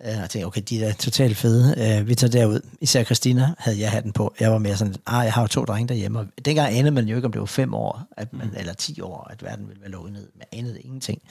[0.00, 2.00] Øh, og jeg tænkte, okay, de er totalt fede.
[2.00, 2.60] Uh, vi tager derud.
[2.80, 4.34] Især Christina havde jeg hatten på.
[4.40, 6.18] Jeg var mere sådan, ah, jeg har jo to drenge derhjemme.
[6.18, 8.56] Og dengang anede man jo ikke, om det var fem år, at man, mm.
[8.56, 10.28] eller ti år, at verden ville være lukket ned.
[10.38, 11.22] Man anede ingenting.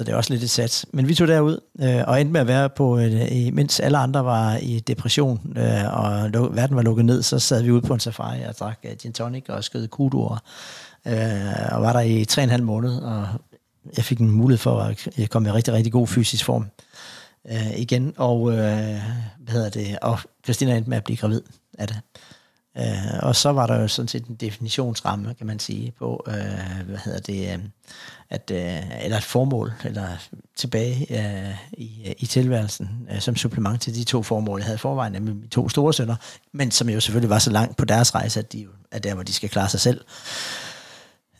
[0.00, 0.86] Så det er også lidt et sats.
[0.92, 3.12] Men vi tog derud, øh, og endte med at være på, øh,
[3.52, 7.62] mens alle andre var i depression, øh, og luk, verden var lukket ned, så sad
[7.62, 10.38] vi ude på en safari og drak øh, gin tonic og skød kudoer.
[11.06, 13.28] Øh, og var der i tre og en halv måned, og
[13.96, 16.66] jeg fik en mulighed for at komme i rigtig, rigtig god fysisk form
[17.50, 18.56] øh, igen, og, øh,
[19.38, 21.42] hvad hedder det, og Christina endte med at blive gravid
[21.78, 22.00] af det.
[22.78, 26.86] Øh, og så var der jo sådan set en definitionsramme, kan man sige, på, øh,
[26.86, 27.58] hvad hedder det, øh,
[28.30, 30.06] at, øh, eller et formål, eller
[30.56, 35.12] tilbage øh, i, i tilværelsen, øh, som supplement til de to formål, jeg havde forvejen,
[35.12, 36.16] nemlig mine to store sønner,
[36.52, 39.14] men som jo selvfølgelig var så langt på deres rejse, at de jo er der,
[39.14, 40.04] hvor de skal klare sig selv.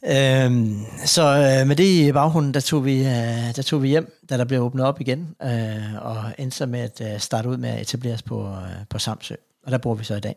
[0.04, 4.18] Øhm, så øh, med det i baggrunden, der tog, vi, øh, der tog vi hjem,
[4.30, 7.56] da der blev åbnet op igen, øh, og endte så med at øh, starte ud
[7.56, 9.34] med at etablere os på, øh, på Samsø.
[9.66, 10.36] Og der bor vi så i dag.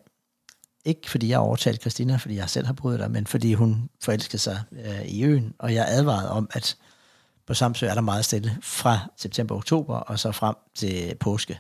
[0.86, 3.90] Ikke fordi jeg har overtalt Christina, fordi jeg selv har boet der, men fordi hun
[4.02, 6.78] forelskede sig øh, i øen, og jeg advarede om, at
[7.48, 11.60] på Samsø er der meget stille fra september-oktober, og så frem til påske.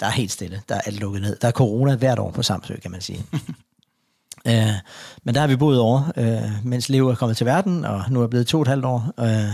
[0.00, 0.62] Der er helt stille.
[0.68, 1.36] Der er alt lukket ned.
[1.36, 3.24] Der er corona hvert år på Samsø, kan man sige.
[4.46, 4.72] Øh,
[5.24, 8.22] men der har vi boet over, øh, mens Leo er kommet til verden, og nu
[8.22, 9.12] er blevet to og et halvt år.
[9.20, 9.52] Øh,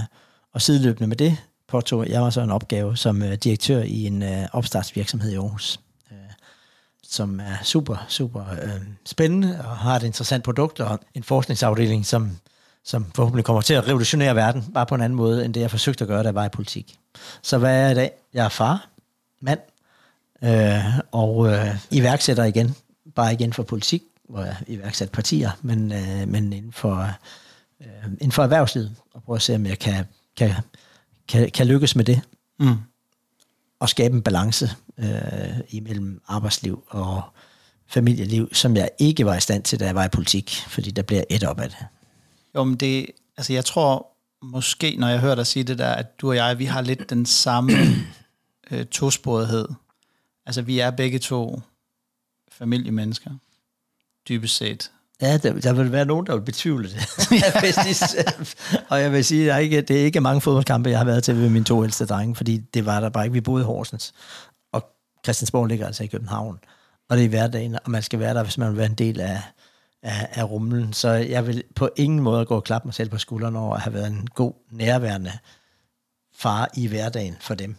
[0.52, 1.38] og sideløbende med det
[1.68, 5.80] påtog jeg var så en opgave som øh, direktør i en øh, opstartsvirksomhed i Aarhus,
[7.08, 12.30] som er super, super øh, spændende og har et interessant produkt og en forskningsafdeling, som,
[12.84, 15.70] som forhåbentlig kommer til at revolutionere verden, bare på en anden måde, end det jeg
[15.70, 16.98] forsøgte at gøre, da jeg var i politik.
[17.42, 18.10] Så hvad er jeg i dag?
[18.34, 18.88] Jeg er far,
[19.40, 19.60] mand,
[20.44, 22.74] øh, og øh, iværksætter igen,
[23.14, 27.10] bare igen for politik, hvor jeg iværksat partier, men, øh, men inden, for,
[27.80, 30.04] øh, inden for erhvervslivet, og prøver at se, om jeg kan,
[30.36, 30.52] kan,
[31.28, 32.20] kan, kan lykkes med det.
[32.60, 32.76] Mm
[33.80, 37.22] at skabe en balance øh, imellem arbejdsliv og
[37.86, 41.02] familieliv, som jeg ikke var i stand til, da jeg var i politik, fordi der
[41.02, 41.78] bliver et op af det.
[42.54, 44.06] Jo, men det, altså jeg tror
[44.42, 47.10] måske, når jeg hører dig sige det der, at du og jeg, vi har lidt
[47.10, 47.72] den samme
[48.70, 49.68] øh, tosporethed.
[50.46, 51.60] Altså vi er begge to
[52.52, 53.30] familiemennesker
[54.28, 54.90] dybest set.
[55.22, 56.96] Ja, der, der vil være nogen, der vil betvivle det.
[58.16, 61.24] Øh, og jeg vil sige, at ikke, det er ikke mange fodboldkampe, jeg har været
[61.24, 63.32] til med mine to ældste drenge, fordi det var der bare ikke.
[63.32, 64.14] Vi boede i Horsens,
[64.72, 64.86] og
[65.24, 66.58] Christiansborg ligger altså i København.
[67.08, 69.20] Og det er hverdagen, og man skal være der, hvis man vil være en del
[69.20, 69.42] af,
[70.02, 70.92] af, af rumlen.
[70.92, 73.82] Så jeg vil på ingen måde gå og klappe mig selv på skuldrene over at
[73.82, 75.32] have været en god, nærværende
[76.34, 77.76] far i hverdagen for dem.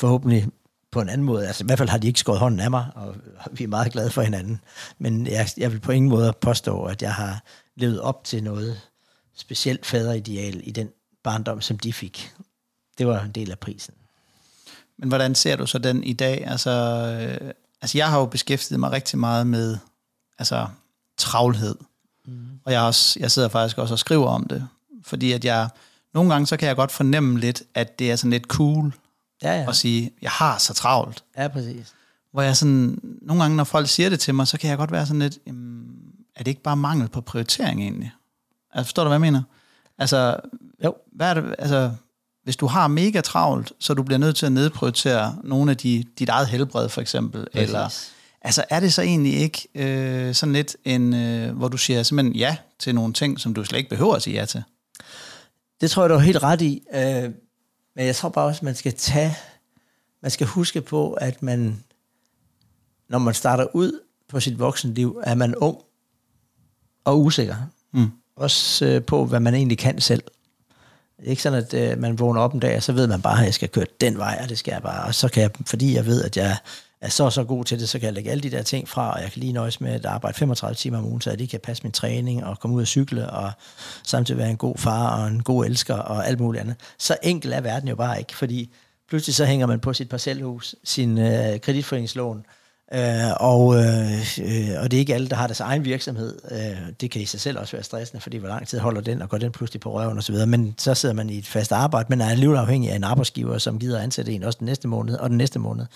[0.00, 0.46] Forhåbentlig
[0.92, 1.46] på en anden måde.
[1.46, 3.16] Altså, I hvert fald har de ikke skåret hånden af mig, og
[3.52, 4.60] vi er meget glade for hinanden.
[4.98, 7.42] Men jeg, jeg vil på ingen måde påstå, at jeg har
[7.76, 8.80] levet op til noget
[9.34, 10.88] specielt faderideal i den
[11.22, 12.34] barndom, som de fik.
[12.98, 13.94] Det var en del af prisen.
[14.98, 16.46] Men hvordan ser du så den i dag?
[16.46, 17.50] Altså, øh,
[17.82, 19.78] altså jeg har jo beskæftiget mig rigtig meget med
[20.38, 20.66] altså,
[21.18, 21.74] travlhed.
[22.26, 22.48] Mm.
[22.64, 24.68] Og jeg, også, jeg sidder faktisk også og skriver om det.
[25.04, 25.68] Fordi at jeg,
[26.14, 28.92] nogle gange så kan jeg godt fornemme lidt, at det er sådan lidt cool
[29.42, 29.66] ja, ja.
[29.66, 31.24] og sige, jeg har så travlt.
[31.36, 31.94] Ja, præcis.
[32.32, 34.92] Hvor jeg sådan, nogle gange, når folk siger det til mig, så kan jeg godt
[34.92, 35.86] være sådan lidt, jamen,
[36.36, 38.12] er det ikke bare mangel på prioritering egentlig?
[38.72, 39.42] Altså, forstår du, hvad jeg mener?
[39.98, 40.36] Altså,
[40.84, 40.94] jo.
[41.12, 41.92] Hvad er det, altså,
[42.44, 46.04] hvis du har mega travlt, så du bliver nødt til at nedprioritere nogle af de,
[46.18, 47.68] dit eget helbred, for eksempel, præcis.
[47.68, 47.88] eller...
[48.42, 52.36] Altså, er det så egentlig ikke øh, sådan lidt en, øh, hvor du siger simpelthen
[52.36, 54.62] ja til nogle ting, som du slet ikke behøver at sige ja til?
[55.80, 56.82] Det tror jeg, du er helt ret i.
[56.94, 57.30] Øh,
[58.00, 59.36] men jeg tror bare også, man skal tage,
[60.22, 61.84] man skal huske på, at man,
[63.08, 65.78] når man starter ud på sit voksenliv, er man ung
[67.04, 67.56] og usikker.
[67.92, 68.10] Mm.
[68.36, 70.22] Også øh, på, hvad man egentlig kan selv.
[71.16, 73.22] Det er ikke sådan, at øh, man vågner op en dag, og så ved man
[73.22, 75.04] bare, at jeg skal køre den vej, og det skal jeg bare.
[75.04, 76.56] Og så kan jeg, fordi jeg ved, at jeg
[77.00, 79.12] er så så god til det, så kan jeg lægge alle de der ting fra,
[79.12, 81.48] og jeg kan lige nøjes med at arbejde 35 timer om ugen, så jeg lige
[81.48, 83.52] kan passe min træning og komme ud og cykle, og
[84.02, 86.76] samtidig være en god far og en god elsker og alt muligt andet.
[86.98, 88.74] Så enkel er verden jo bare ikke, fordi
[89.08, 92.59] pludselig så hænger man på sit parcelhus, sin øh, kreditforeningslån, Øh,
[92.94, 96.38] Øh, og, øh, øh, og det er ikke alle, der har deres egen virksomhed.
[96.50, 99.22] Øh, det kan i sig selv også være stressende, fordi hvor lang tid holder den,
[99.22, 100.34] og går den pludselig på røven osv.
[100.46, 103.58] Men så sidder man i et fast arbejde, men er alligevel afhængig af en arbejdsgiver,
[103.58, 105.86] som gider at ansætte en også den næste måned, og den næste måned,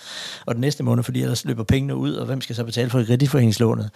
[0.45, 3.03] og den næste måned, fordi ellers løber pengene ud, og hvem skal så betale for
[3.03, 3.89] kreditforeningslånet?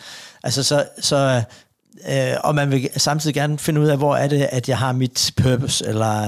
[0.43, 1.43] Altså så, så
[2.09, 4.91] øh, og man vil samtidig gerne finde ud af, hvor er det, at jeg har
[4.91, 6.21] mit purpose, eller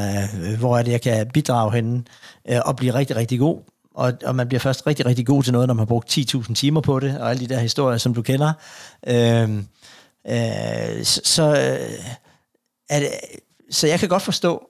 [0.44, 2.04] øh, hvor er det, jeg kan bidrage henne,
[2.50, 5.54] øh, og blive rigtig, rigtig god og, og man bliver først rigtig, rigtig god til
[5.54, 8.14] noget, når man har brugt 10.000 timer på det, og alle de der historier, som
[8.14, 8.54] du kender.
[9.08, 9.58] Øh,
[10.28, 12.06] øh, så, så, øh,
[12.90, 13.10] er det,
[13.72, 14.68] så jeg kan godt forstå,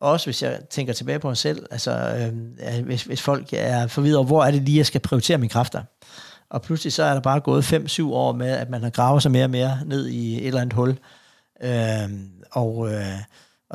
[0.00, 2.30] også hvis jeg tænker tilbage på mig selv, altså
[2.70, 5.82] øh, hvis, hvis folk er forvidere, hvor er det lige, jeg skal prioritere mine kræfter.
[6.50, 9.30] Og pludselig så er der bare gået 5-7 år med, at man har gravet sig
[9.30, 10.98] mere og mere ned i et eller andet hul.
[11.62, 12.10] Øh,
[12.50, 13.18] og, øh,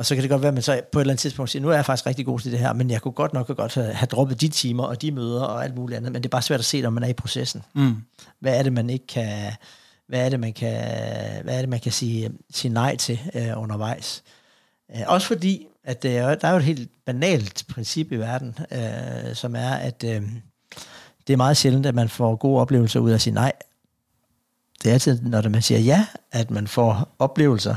[0.00, 1.62] og så kan det godt være, at man så på et eller andet tidspunkt siger,
[1.62, 3.74] nu er jeg faktisk rigtig god til det her, men jeg kunne godt nok godt
[3.74, 6.42] have droppet de timer og de møder og alt muligt andet, men det er bare
[6.42, 7.62] svært at se, når man er i processen.
[7.74, 7.96] Mm.
[8.40, 9.52] Hvad er det, man ikke kan,
[10.08, 10.72] hvad er det, man kan,
[11.44, 14.22] hvad er det, man kan sige, sige nej til øh, undervejs?
[14.96, 19.34] Øh, også fordi, at er, der er jo et helt banalt princip i verden, øh,
[19.34, 20.22] som er, at øh,
[21.26, 23.52] det er meget sjældent, at man får gode oplevelser ud af at sige nej.
[24.82, 27.74] Det er altid, når man siger ja, at man får oplevelser,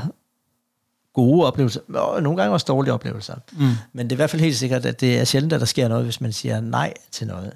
[1.14, 3.34] gode oplevelser, og nogle gange også dårlige oplevelser.
[3.52, 3.70] Mm.
[3.92, 5.88] Men det er i hvert fald helt sikkert, at det er sjældent, at der sker
[5.88, 7.52] noget, hvis man siger nej til noget.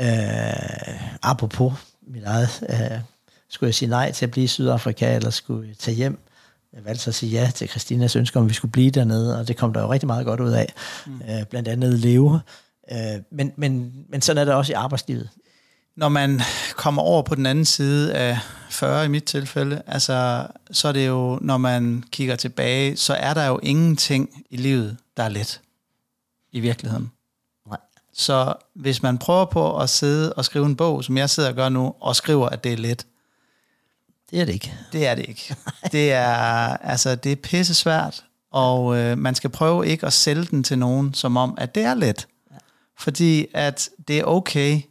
[0.00, 1.72] Øh, apropos
[2.06, 3.00] mit eget, øh,
[3.48, 6.18] skulle jeg sige nej til at blive i Sydafrika, eller skulle jeg tage hjem?
[6.72, 9.48] Jeg valgte så at sige ja til Christinas ønske, om vi skulle blive dernede, og
[9.48, 10.72] det kom der jo rigtig meget godt ud af.
[11.06, 11.20] Mm.
[11.30, 12.40] Øh, blandt andet leve.
[12.92, 12.98] Øh,
[13.30, 15.28] men, men, men sådan er det også i arbejdslivet.
[15.96, 16.40] Når man
[16.76, 18.38] kommer over på den anden side af
[18.70, 23.34] 40 i mit tilfælde, altså, så er det jo, når man kigger tilbage, så er
[23.34, 25.60] der jo ingenting i livet, der er let
[26.52, 27.10] i virkeligheden.
[27.68, 27.78] Nej.
[28.12, 31.54] Så hvis man prøver på at sidde og skrive en bog, som jeg sidder og
[31.54, 33.06] gør nu, og skriver, at det er let,
[34.30, 34.74] det er det ikke.
[34.92, 35.56] Det er det ikke.
[35.92, 40.44] Det er, altså, det er pisse svært, og øh, man skal prøve ikke at sælge
[40.44, 42.26] den til nogen, som om, at det er let.
[42.98, 44.82] Fordi at det er okay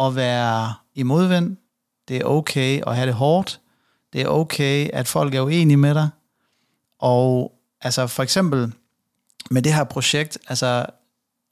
[0.00, 1.56] at være i modvind,
[2.08, 3.60] det er okay at have det hårdt,
[4.12, 6.08] det er okay, at folk er uenige med dig,
[6.98, 8.72] og altså for eksempel
[9.50, 10.86] med det her projekt, altså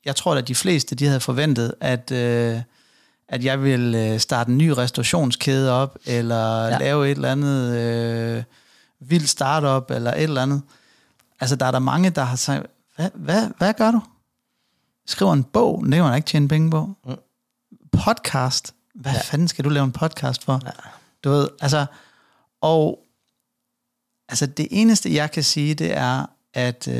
[0.04, 2.60] jeg tror at de fleste, de havde forventet, at, øh,
[3.28, 6.78] at jeg ville øh, starte en ny restaurationskæde op, eller ja.
[6.78, 8.42] lave et eller andet øh,
[9.00, 10.62] vildt startup, eller et eller andet.
[11.40, 14.00] Altså der er der mange, der har sagt, hvad, hvad, hvad gør du?
[15.06, 16.90] Skriver en bog, det kan man ikke tjene penge på.
[17.06, 17.16] Mm.
[18.04, 19.20] Podcast, hvad ja.
[19.20, 20.60] fanden skal du lave en podcast for?
[20.64, 20.70] Ja.
[21.24, 21.86] Du ved, altså,
[22.60, 23.04] og
[24.28, 26.94] altså det eneste, jeg kan sige, det er, at øh,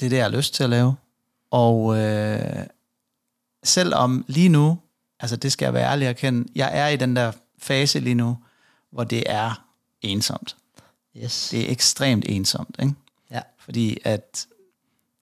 [0.00, 0.94] det er det, jeg har lyst til at lave.
[1.50, 2.66] Og øh,
[3.64, 4.78] selvom lige nu,
[5.20, 8.14] altså det skal jeg være ærlig at kende, jeg er i den der fase lige
[8.14, 8.38] nu,
[8.90, 9.66] hvor det er
[10.02, 10.56] ensomt.
[11.16, 11.48] Yes.
[11.50, 12.94] Det er ekstremt ensomt, ikke?
[13.30, 13.40] Ja.
[13.58, 14.46] Fordi at,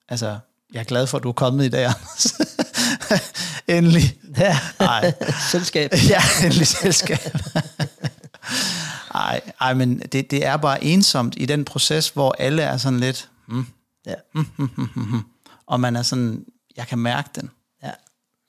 [0.09, 0.39] altså,
[0.73, 2.33] jeg er glad for, at du er kommet i dag, Anders.
[3.77, 4.19] endelig.
[4.37, 5.13] Ja, ej.
[5.51, 5.91] selskab.
[6.09, 7.19] ja, endelig selskab.
[9.13, 12.99] ej, ej, men det, det er bare ensomt i den proces, hvor alle er sådan
[12.99, 13.29] lidt...
[13.47, 13.65] Mm,
[14.05, 14.13] ja.
[14.35, 15.21] Mm, mm, mm, mm, mm.
[15.67, 16.45] Og man er sådan,
[16.77, 17.49] jeg kan mærke den.
[17.83, 17.91] Ja.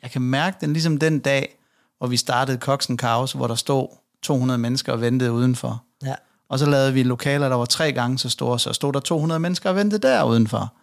[0.02, 1.58] Jeg kan mærke den, ligesom den dag,
[1.98, 3.88] hvor vi startede Coxen Chaos, hvor der stod
[4.22, 5.84] 200 mennesker og ventede udenfor.
[6.04, 6.14] Ja.
[6.48, 9.40] Og så lavede vi lokaler, der var tre gange så store, så stod der 200
[9.40, 10.74] mennesker og ventede der udenfor.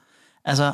[0.46, 0.74] Altså,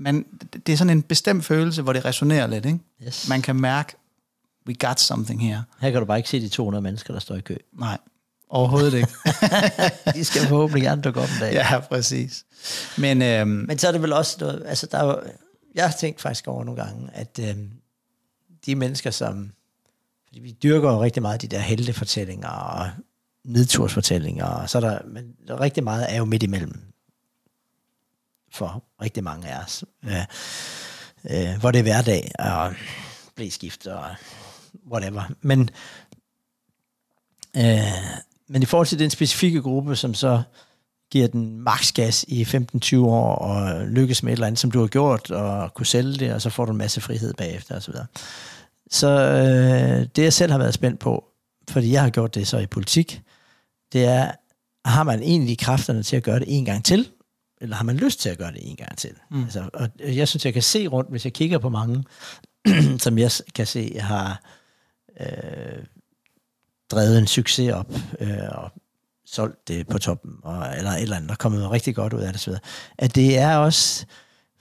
[0.00, 0.24] Men
[0.66, 2.66] det er sådan en bestemt følelse, hvor det resonerer lidt.
[2.66, 2.78] Ikke?
[3.06, 3.28] Yes.
[3.28, 3.96] Man kan mærke,
[4.66, 5.64] we got something here.
[5.80, 7.56] Her kan du bare ikke se de 200 mennesker, der står i kø.
[7.72, 7.98] Nej,
[8.48, 9.08] overhovedet ikke.
[10.18, 11.52] de skal forhåbentlig gerne dukke op en dag.
[11.52, 12.44] Ja, præcis.
[12.98, 15.20] Men, øhm, Men så er det vel også noget, altså der er,
[15.74, 17.70] jeg har tænkt faktisk over nogle gange, at øhm,
[18.66, 19.52] de mennesker, som,
[20.26, 22.90] fordi vi dyrker jo rigtig meget de der heltefortællinger og
[23.44, 25.24] nedtursfortællinger, og så er der, men
[25.60, 26.89] rigtig meget er jo midt imellem
[28.52, 29.84] for rigtig mange af os.
[30.04, 30.24] Øh,
[31.30, 32.74] øh, hvor det er hverdag og
[33.36, 34.04] blæskift og
[34.92, 35.22] whatever.
[35.40, 35.70] Men,
[37.56, 40.42] øh, men i forhold til den specifikke gruppe, som så
[41.10, 44.86] giver den maksgas i 15-20 år og lykkes med et eller andet, som du har
[44.86, 47.92] gjort, og kunne sælge det, og så får du en masse frihed bagefter osv.
[47.92, 48.04] Så,
[48.90, 51.24] så øh, det jeg selv har været spændt på,
[51.68, 53.22] fordi jeg har gjort det så i politik,
[53.92, 54.32] det er,
[54.84, 57.08] har man egentlig kræfterne til at gøre det en gang til,
[57.60, 59.10] eller har man lyst til at gøre det en gang til?
[59.30, 59.42] Mm.
[59.42, 62.04] Altså, og jeg synes, jeg kan se rundt, hvis jeg kigger på mange,
[63.04, 64.42] som jeg kan se har
[65.20, 65.84] øh,
[66.90, 68.72] drevet en succes op, øh, og
[69.26, 72.32] solgt det på toppen, og, eller et eller andet, der kommet rigtig godt ud af
[72.32, 72.58] det, så
[72.98, 74.06] at det er også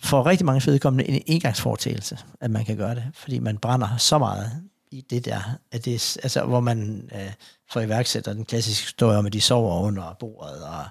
[0.03, 4.17] for rigtig mange vedkommende en engangsforetagelse, at man kan gøre det, fordi man brænder så
[4.17, 4.51] meget
[4.91, 7.31] i det der, at det, altså, hvor man øh,
[7.71, 10.85] for iværksætter den klassiske historie om, at de sover under bordet og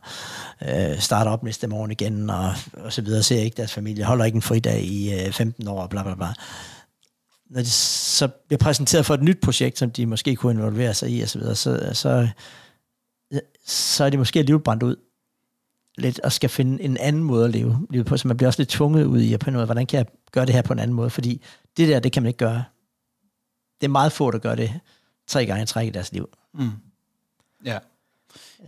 [0.68, 4.24] øh, starter op næste morgen igen og, og så videre, ser ikke deres familie, holder
[4.24, 6.32] ikke en fridag i øh, 15 år og bla bla bla.
[7.50, 11.10] Når de så bliver præsenteret for et nyt projekt, som de måske kunne involvere sig
[11.10, 12.28] i og så videre, så, så,
[13.66, 14.96] så er de måske alligevel brændt ud
[15.98, 18.60] lidt og skal finde en anden måde at leve livet på, så man bliver også
[18.60, 20.78] lidt tvunget ud i at på noget, hvordan kan jeg gøre det her på en
[20.78, 21.42] anden måde, fordi
[21.76, 22.64] det der, det kan man ikke gøre.
[23.80, 24.80] Det er meget få, der gør det
[25.26, 26.28] tre gange i træk i deres liv.
[26.58, 26.70] Mm.
[27.64, 27.78] Ja.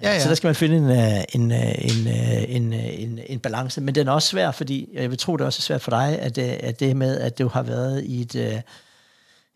[0.02, 0.20] Ja, ja.
[0.20, 3.80] Så der skal man finde en, øh, en, øh, en, øh, en, en, en balance,
[3.80, 6.18] men den er også svær, fordi jeg vil tro, det er også svært for dig,
[6.18, 8.62] at, at det med, at du har været i et,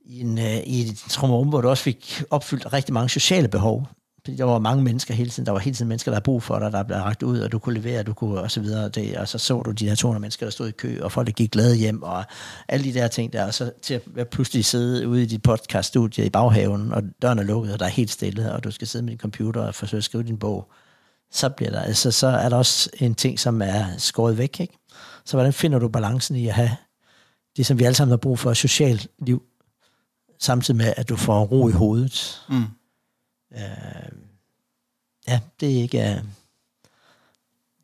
[0.05, 3.89] i en, i et trummerum, hvor du også fik opfyldt rigtig mange sociale behov,
[4.25, 6.43] fordi der var mange mennesker hele tiden, der var hele tiden mennesker, der havde brug
[6.43, 8.89] for dig, der blev ragt ud, og du kunne levere, du kunne og så videre,
[8.89, 11.27] det, og så så du de her 200 mennesker, der stod i kø, og folk
[11.27, 12.25] der gik glade hjem, og
[12.69, 15.43] alle de der ting der, og så til at være pludselig sidde ude i dit
[15.43, 18.89] podcaststudie i baghaven, og døren er lukket, og der er helt stille, og du skal
[18.89, 20.71] sidde med din computer og forsøge at skrive din bog,
[21.31, 24.79] så, bliver der, altså, så er der også en ting, som er skåret væk, ikke?
[25.25, 26.77] Så hvordan finder du balancen i at have
[27.57, 29.43] det, som vi alle sammen har brug for, socialt liv,
[30.41, 32.43] samtidig med, at du får ro i hovedet.
[32.49, 32.65] Mm.
[33.55, 34.13] Øh,
[35.29, 36.11] ja, det er ikke...
[36.11, 36.23] Øh,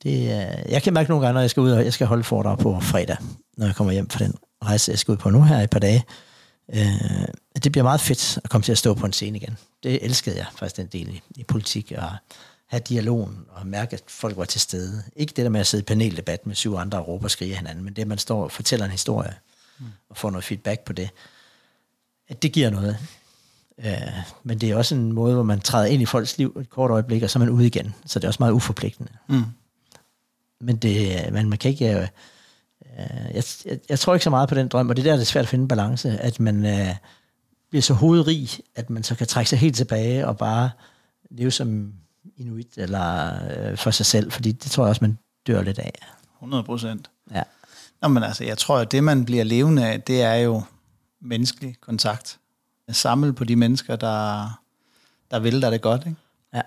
[0.03, 2.25] det er, jeg kan mærke nogle gange, når jeg skal ud og jeg skal holde
[2.25, 3.17] foredrag på fredag,
[3.57, 5.71] når jeg kommer hjem fra den rejse, jeg skal ud på nu her i et
[5.71, 6.05] par dage.
[6.75, 7.29] Øh,
[7.65, 9.57] det bliver meget fedt at komme til at stå på en scene igen.
[9.83, 12.11] Det elskede jeg faktisk den del i, i politik, og
[12.71, 15.03] have dialogen og mærke, at folk var til stede.
[15.17, 17.57] Ikke det der med at sidde i paneldebat med syv andre og råbe og skrige
[17.57, 19.35] hinanden, men det, at man står og fortæller en historie
[19.79, 19.87] mm.
[20.11, 21.11] og får noget feedback på det,
[22.29, 22.99] at det giver noget.
[23.85, 24.13] Øh,
[24.45, 26.91] men det er også en måde, hvor man træder ind i folks liv et kort
[26.91, 27.95] øjeblik, og så er man ude igen.
[28.07, 29.13] Så det er også meget uforpligtende.
[29.29, 29.45] Mm.
[30.61, 32.01] Men det, man, man kan ikke...
[32.01, 32.09] Øh,
[33.35, 35.23] jeg, jeg, jeg tror ikke så meget på den drøm, og det er der, det
[35.23, 36.95] er svært at finde en balance, at man øh,
[37.71, 40.71] bliver så hovedrig, at man så kan trække sig helt tilbage og bare
[41.31, 41.93] leve som
[42.37, 45.93] inuit eller øh, for sig selv, fordi det tror jeg også, man dør lidt af.
[46.37, 47.11] 100 procent.
[47.35, 47.43] Ja.
[48.03, 50.63] Nå, men altså, jeg tror, at det, man bliver levende af, det er jo
[51.21, 52.40] menneskelig kontakt
[52.93, 54.49] samle på de mennesker, der,
[55.31, 56.07] der vil dig det godt.
[56.07, 56.19] Ikke?
[56.55, 56.61] Ja.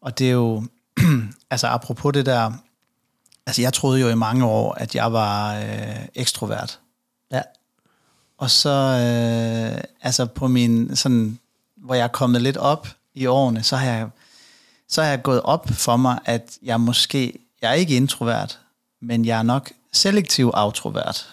[0.00, 0.64] Og det er jo,
[1.50, 2.52] altså apropos det der,
[3.46, 6.80] altså jeg troede jo i mange år, at jeg var øh, ekstrovert.
[7.32, 7.42] Ja.
[8.38, 11.38] Og så, øh, altså på min, sådan,
[11.76, 14.08] hvor jeg er kommet lidt op i årene, så har jeg,
[14.88, 18.58] så har jeg gået op for mig, at jeg måske, jeg er ikke introvert,
[19.00, 21.28] men jeg er nok selektiv autrovert,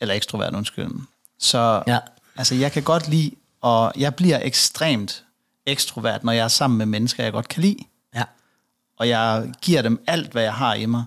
[0.00, 0.90] eller ekstrovert, undskyld.
[1.38, 1.98] Så ja.
[2.36, 5.24] altså, jeg kan godt lide og jeg bliver ekstremt
[5.66, 7.78] ekstrovert, når jeg er sammen med mennesker, jeg godt kan lide.
[8.14, 8.24] Ja.
[8.96, 11.04] Og jeg giver dem alt, hvad jeg har i mig.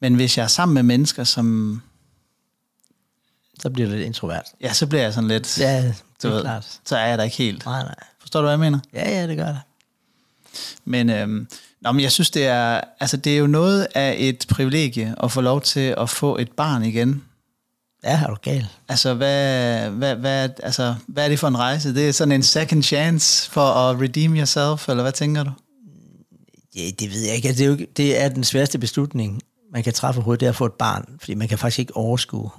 [0.00, 1.82] Men hvis jeg er sammen med mennesker, som...
[3.60, 4.44] Så bliver du lidt introvert.
[4.60, 5.60] Ja, så bliver jeg sådan lidt...
[5.60, 6.80] Ja, det er ved, klart.
[6.84, 7.64] Så er jeg der ikke helt.
[7.64, 7.94] Nej, nej.
[8.20, 8.78] Forstår du, hvad jeg mener?
[8.92, 9.60] Ja, ja, det gør det.
[10.84, 11.48] Men, øhm,
[11.80, 15.32] nå, men jeg synes, det er, altså, det er jo noget af et privilegie at
[15.32, 17.24] få lov til at få et barn igen.
[18.04, 18.66] Ja, er du gal.
[18.88, 21.94] Altså hvad, hvad, hvad, altså, hvad er det for en rejse?
[21.94, 25.50] Det er sådan en second chance for at redeem yourself, eller hvad tænker du?
[26.76, 27.48] Ja, det ved jeg ikke.
[27.48, 30.50] Altså, det er, jo, det er den sværeste beslutning, man kan træffe overhovedet, det er
[30.50, 32.50] at få et barn, fordi man kan faktisk ikke overskue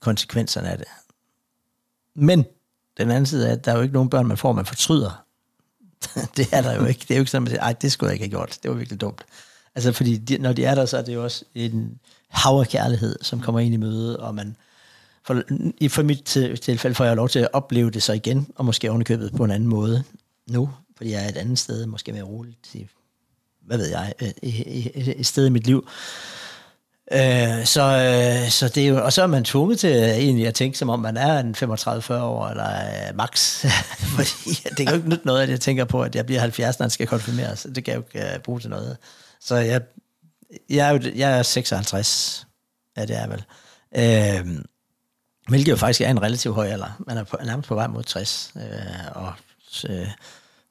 [0.00, 0.86] konsekvenserne af det.
[2.16, 2.44] Men
[2.98, 5.24] den anden side er, at der er jo ikke nogen børn, man får, man fortryder.
[6.36, 7.00] det er der jo ikke.
[7.00, 8.58] Det er jo ikke sådan, at man siger, ej, det skulle jeg ikke have gjort.
[8.62, 9.24] Det var virkelig dumt.
[9.74, 12.68] Altså, fordi de, når de er der, så er det jo også en hav af
[12.68, 14.56] kærlighed, som kommer ind i møde, og man,
[15.24, 15.42] for,
[15.80, 16.24] i for mit
[16.62, 19.50] tilfælde får jeg lov til at opleve det så igen, og måske ovenikøbet på en
[19.50, 20.04] anden måde
[20.50, 22.86] nu, fordi jeg er et andet sted, måske mere roligt, i,
[23.66, 25.88] hvad ved jeg, øh, et sted i mit liv.
[27.12, 30.46] Øh, så, øh, så det er jo, og så er man tvunget til øh, egentlig
[30.46, 33.64] at tænke, som om man er en 35-40 år, eller uh, max.
[34.16, 36.78] Fordi det kan jo ikke nytte noget, at jeg tænker på, at jeg bliver 70,
[36.78, 37.66] når jeg skal konfirmeres.
[37.74, 38.96] Det kan jeg jo ikke uh, bruge til noget.
[39.40, 39.82] Så jeg,
[40.70, 42.46] jeg, er, jo, jeg er 56.
[42.96, 43.44] Ja, det er vel.
[43.96, 44.62] Øh,
[45.48, 47.02] Hvilket jo faktisk er en relativt høj alder.
[47.06, 48.52] Man er på, nærmest på vej mod 60.
[48.56, 48.62] Øh,
[49.14, 49.32] og,
[49.88, 50.08] øh,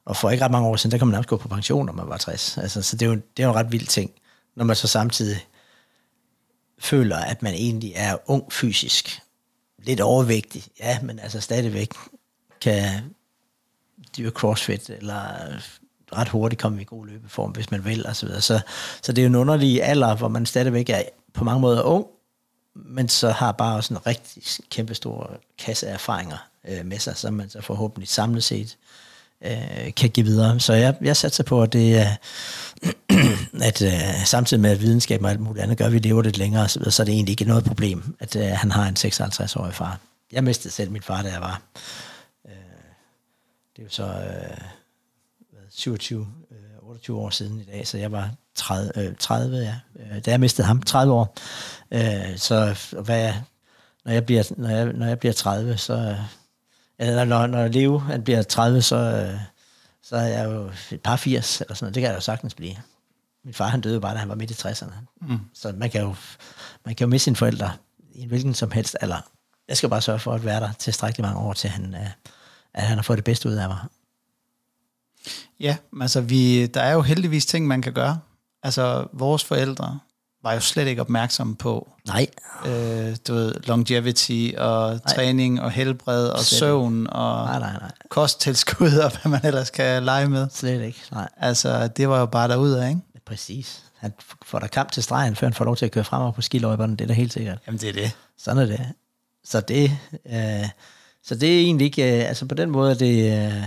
[0.04, 1.92] og for ikke ret mange år siden, der kan man nærmest gå på pension, når
[1.92, 2.58] man var 60.
[2.58, 4.10] Altså, så det er, jo, det er jo en ret vild ting,
[4.56, 5.46] når man så samtidig
[6.78, 9.20] føler, at man egentlig er ung fysisk.
[9.78, 11.92] Lidt overvægtig, ja, men altså stadigvæk
[12.60, 13.14] kan
[14.16, 15.22] dyre crossfit, eller
[16.16, 18.40] ret hurtigt komme i god løbeform, hvis man vil, og så videre.
[18.40, 18.60] Så,
[19.02, 21.02] så det er jo en underlig alder, hvor man stadigvæk er
[21.34, 22.06] på mange måder ung,
[22.74, 27.16] men så har bare også en rigtig kæmpe stor kasse af erfaringer øh, med sig,
[27.16, 28.76] som man så forhåbentlig samlet set
[29.44, 30.60] øh, kan give videre.
[30.60, 32.16] Så jeg, jeg satser på, at det er,
[33.68, 36.38] at øh, samtidig med, at videnskab og alt muligt andet gør, at vi lever lidt
[36.38, 39.74] længere, så, så er det egentlig ikke noget problem, at øh, han har en 56-årig
[39.74, 39.98] far.
[40.32, 41.62] Jeg mistede selv min far, da jeg var,
[42.46, 42.52] øh,
[43.76, 44.58] det er jo så øh,
[45.70, 50.24] 27, øh, 28 år siden i dag, så jeg var 30, øh, 30 ja, øh,
[50.24, 51.34] da jeg mistede ham, 30 år.
[51.92, 53.42] Øh, så hvad jeg,
[54.04, 56.16] når jeg bliver, når jeg, når jeg bliver 30, så,
[56.98, 59.40] eller når, når Leo han bliver 30, så, øh,
[60.02, 61.94] så er jeg jo et par 80, eller sådan noget.
[61.94, 62.76] Det kan jeg jo sagtens blive.
[63.44, 64.94] Min far han døde bare, da han var midt i 60'erne.
[65.20, 65.38] Mm.
[65.54, 66.14] Så man kan, jo,
[66.84, 67.72] man kan jo miste sine forældre
[68.12, 69.30] i en hvilken som helst alder.
[69.68, 72.10] Jeg skal bare sørge for at være der tilstrækkeligt mange år, til han, øh,
[72.74, 73.78] at han har fået det bedste ud af mig.
[75.60, 78.20] Ja, altså vi, der er jo heldigvis ting, man kan gøre.
[78.62, 80.00] Altså vores forældre
[80.42, 82.26] var jo slet ikke opmærksomme på Nej.
[82.66, 85.14] Øh, du ved, longevity og nej.
[85.14, 87.12] træning og helbred og slet søvn ikke.
[87.12, 87.90] og nej, nej, nej.
[88.08, 90.48] kosttilskud og hvad man ellers kan lege med.
[90.52, 91.28] Slet ikke, nej.
[91.36, 93.00] Altså, det var jo bare derude, ikke?
[93.26, 93.82] Præcis.
[93.98, 94.12] Han
[94.44, 96.96] får der kamp til stregen, før han får lov til at køre frem på skiløjberne,
[96.96, 97.58] det er da helt sikkert.
[97.66, 98.16] Jamen, det er det.
[98.38, 98.92] Sådan er det.
[99.44, 100.68] Så det, øh,
[101.24, 103.62] så det er egentlig ikke, øh, altså på den måde, det, øh,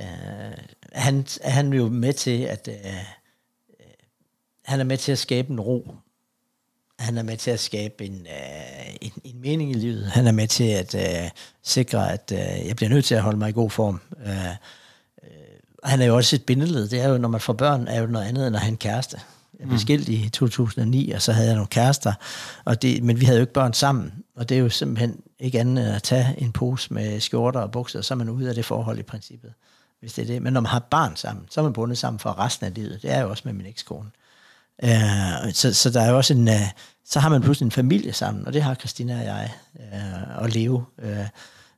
[0.00, 0.52] øh,
[0.92, 2.94] han, han er jo med til, at øh,
[4.64, 5.94] han er med til at skabe en ro.
[6.98, 10.06] Han er med til at skabe en, øh, en, en mening i livet.
[10.06, 11.30] Han er med til at øh,
[11.62, 14.00] sikre, at øh, jeg bliver nødt til at holde mig i god form.
[14.26, 15.28] Øh, øh,
[15.84, 16.88] han er jo også et bindeled.
[16.88, 18.76] Det er jo, når man får børn, er jo noget andet, end at have en
[18.76, 19.20] kæreste.
[19.58, 19.78] Jeg blev mm.
[19.78, 22.12] skilt i 2009, og så havde jeg nogle kærester,
[22.64, 24.12] og det, men vi havde jo ikke børn sammen.
[24.36, 27.70] Og det er jo simpelthen ikke andet end at tage en pose med skjorter og
[27.70, 29.52] bukser, og så er man ude af det forhold i princippet,
[30.00, 30.42] hvis det er det.
[30.42, 33.02] Men når man har barn sammen, så er man bundet sammen for resten af livet.
[33.02, 34.10] Det er jo også med min ekskone.
[34.82, 36.54] Uh, så, så der er jo også en, uh,
[37.04, 40.48] så har man pludselig en familie sammen, og det har Christina og jeg, uh, og
[40.48, 41.26] Leo uh,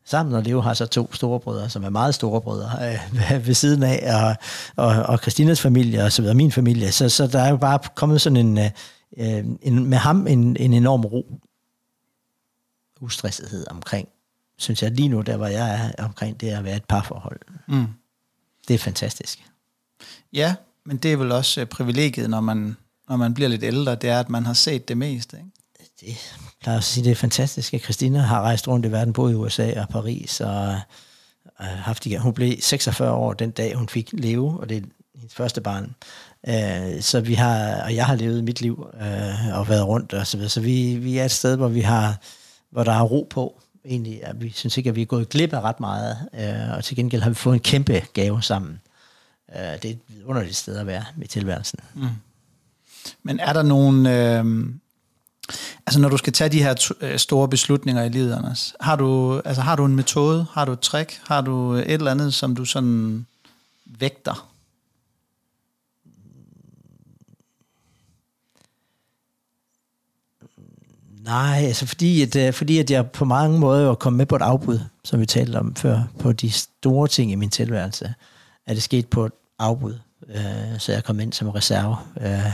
[0.05, 2.99] sammen, og Leo har så to storebrødre, som er meget storebrødre
[3.31, 4.37] uh, ved siden af, og,
[4.85, 7.79] og, og Christinas familie, og så videre, min familie, så, så der er jo bare
[7.95, 11.41] kommet sådan en, uh, en med ham en, en enorm ro,
[13.01, 14.09] ustressethed omkring,
[14.59, 17.41] synes jeg lige nu, der hvor jeg er omkring det at være et parforhold.
[17.69, 17.87] Mm.
[18.69, 19.47] Det er fantastisk.
[20.33, 20.55] Ja,
[20.87, 22.77] men det er vel også privilegiet, når man
[23.09, 25.37] når man bliver lidt ældre, det er, at man har set det meste.
[25.37, 25.51] Ikke?
[26.01, 29.33] Det, lad os sige, det er fantastisk, at Christina har rejst rundt i verden, både
[29.33, 30.81] i USA og Paris, og
[31.59, 32.21] haft igen.
[32.21, 34.83] Hun blev 46 år den dag, hun fik leve, og det er
[35.15, 35.95] hendes første barn.
[36.49, 40.27] Uh, så vi har, og jeg har levet mit liv uh, og været rundt og
[40.27, 40.51] så videre.
[40.51, 42.21] Så vi, vi er et sted, hvor vi har,
[42.71, 43.61] hvor der er ro på.
[43.85, 46.85] Egentlig, at vi synes ikke, at vi er gået glip af ret meget, uh, og
[46.85, 48.81] til gengæld har vi fået en kæmpe gave sammen.
[49.49, 51.79] Uh, det er et underligt sted at være i tilværelsen.
[51.95, 52.09] Mm.
[53.23, 54.07] Men er der nogen...
[54.07, 54.67] Øh,
[55.87, 59.41] altså når du skal tage de her øh, store beslutninger i livet, Anders, har du,
[59.45, 60.47] altså, har du en metode?
[60.53, 61.21] Har du et trick?
[61.27, 63.27] Har du et eller andet, som du sådan
[63.99, 64.49] vægter?
[71.27, 74.37] Nej, altså fordi at, øh, fordi at jeg på mange måder er kommet med på
[74.37, 78.15] et afbud, som vi talte om før, på de store ting i min tilværelse,
[78.67, 79.99] er det sket på et afbud.
[80.29, 81.97] Øh, så jeg kom ind som reserve.
[82.21, 82.53] Øh,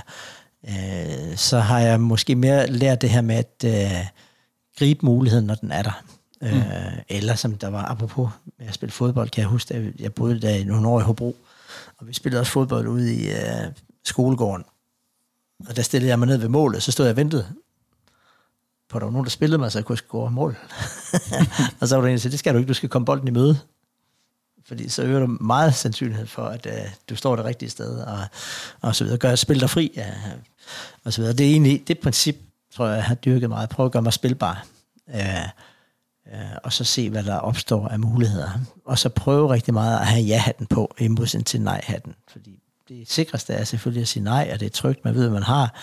[0.68, 4.06] øh, så har jeg måske mere lært det her med at øh,
[4.78, 6.02] gribe muligheden, når den er der.
[6.40, 6.48] Mm.
[6.48, 10.14] Øh, eller som der var, apropos med at spille fodbold, kan jeg huske, at jeg
[10.14, 11.36] boede der i nogle år i Hobro,
[11.98, 13.72] og vi spillede også fodbold ude i øh,
[14.04, 14.64] skolegården.
[15.68, 17.46] Og der stillede jeg mig ned ved målet, så stod jeg og ventede
[18.88, 20.56] på, at der var nogen, der spillede mig, så jeg kunne score mål.
[21.80, 23.28] og så var der en, der sagde, det skal du ikke, du skal komme bolden
[23.28, 23.58] i møde
[24.66, 26.72] fordi så øger du meget sandsynlighed for, at uh,
[27.08, 28.18] du står det rigtige sted, og,
[28.80, 29.18] og så videre.
[29.18, 30.32] Gør, spil dig fri, uh,
[31.04, 31.36] og så videre.
[31.36, 32.36] Det er egentlig det princip,
[32.74, 33.68] tror jeg, jeg har dyrket meget.
[33.68, 34.66] Prøv at gøre mig spilbar.
[35.14, 35.46] Øh,
[36.32, 38.50] øh, og så se, hvad der opstår af muligheder.
[38.84, 42.14] Og så prøve rigtig meget at have ja-hatten på, i modsætning til nej-hatten.
[42.28, 45.30] Fordi det sikreste er selvfølgelig at sige nej, og det er trygt, man ved, hvad
[45.30, 45.74] man har.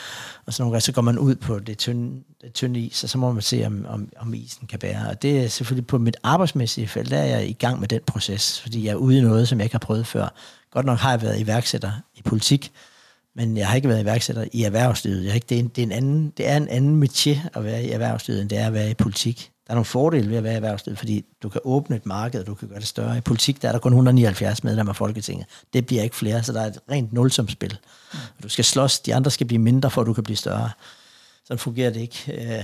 [0.45, 3.09] Og så nogle gange, så går man ud på det tynde, det tynde is, og
[3.09, 5.09] så må man se, om, om, om isen kan bære.
[5.09, 8.01] Og det er selvfølgelig på mit arbejdsmæssige felt, der er jeg i gang med den
[8.07, 10.27] proces, fordi jeg er ude i noget, som jeg ikke har prøvet før.
[10.71, 12.71] Godt nok har jeg været iværksætter i politik,
[13.35, 15.23] men jeg har ikke været iværksætter i erhvervslivet.
[15.23, 17.39] Jeg har ikke, det, er en, det, er en anden, det er en anden metier
[17.53, 19.51] at være i erhvervslivet, end det er at være i politik.
[19.67, 22.39] Der er nogle fordele ved at være i erhvervslivet, fordi du kan åbne et marked,
[22.39, 23.17] og du kan gøre det større.
[23.17, 25.47] I politik der er der kun 179 medlemmer af Folketinget.
[25.73, 27.77] Det bliver ikke flere, så der er et rent nulsomspil.
[28.43, 30.69] Du skal slås, de andre skal blive mindre, for at du kan blive større.
[31.45, 32.17] Sådan fungerer det ikke.
[32.27, 32.63] Øh,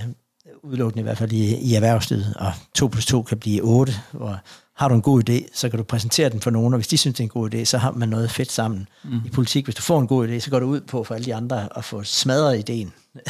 [0.62, 2.34] udelukkende i hvert fald i, i erhvervslivet.
[2.36, 4.40] Og 2 plus 2 kan blive 8, hvor
[4.76, 6.96] har du en god idé, så kan du præsentere den for nogen, og hvis de
[6.96, 8.88] synes, det er en god idé, så har man noget fedt sammen.
[9.04, 9.20] Mm.
[9.26, 11.24] I politik, hvis du får en god idé, så går du ud på for alle
[11.24, 12.92] de andre at få smadret ideen.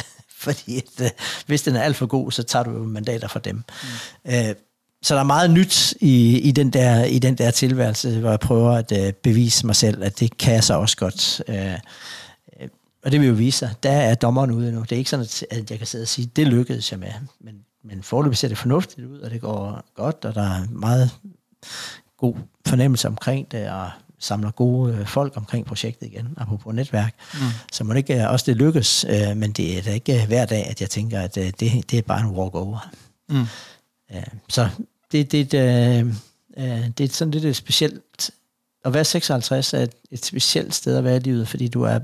[0.43, 1.09] fordi at, øh,
[1.45, 3.55] hvis den er alt for god, så tager du jo mandater fra dem.
[3.55, 4.31] Mm.
[4.31, 4.55] Øh,
[5.01, 8.39] så der er meget nyt i, i, den der, i den der tilværelse, hvor jeg
[8.39, 11.41] prøver at øh, bevise mig selv, at det kan jeg så også godt.
[11.47, 11.73] Øh,
[13.05, 14.81] Og det vil jo vise sig, der er dommeren ude nu.
[14.81, 17.11] Det er ikke sådan, at jeg kan sidde og sige, det lykkedes jeg med.
[17.39, 21.11] Men, men forløbet ser det fornuftigt ud, og det går godt, og der er meget
[22.17, 23.89] god fornemmelse omkring det, og
[24.19, 27.15] samler gode øh, folk omkring projektet igen, apropos netværk.
[27.33, 27.39] Mm.
[27.71, 30.45] Så må det ikke øh, også det lykkes, øh, men det er da ikke hver
[30.45, 32.89] dag, at jeg tænker, at det, det er bare en walk-over.
[33.29, 33.45] Mm.
[34.49, 34.69] Så
[35.11, 36.15] det, det, det,
[36.97, 38.31] det er sådan lidt et specielt,
[38.85, 41.99] at være 56 er et, et specielt sted at være i livet, fordi du er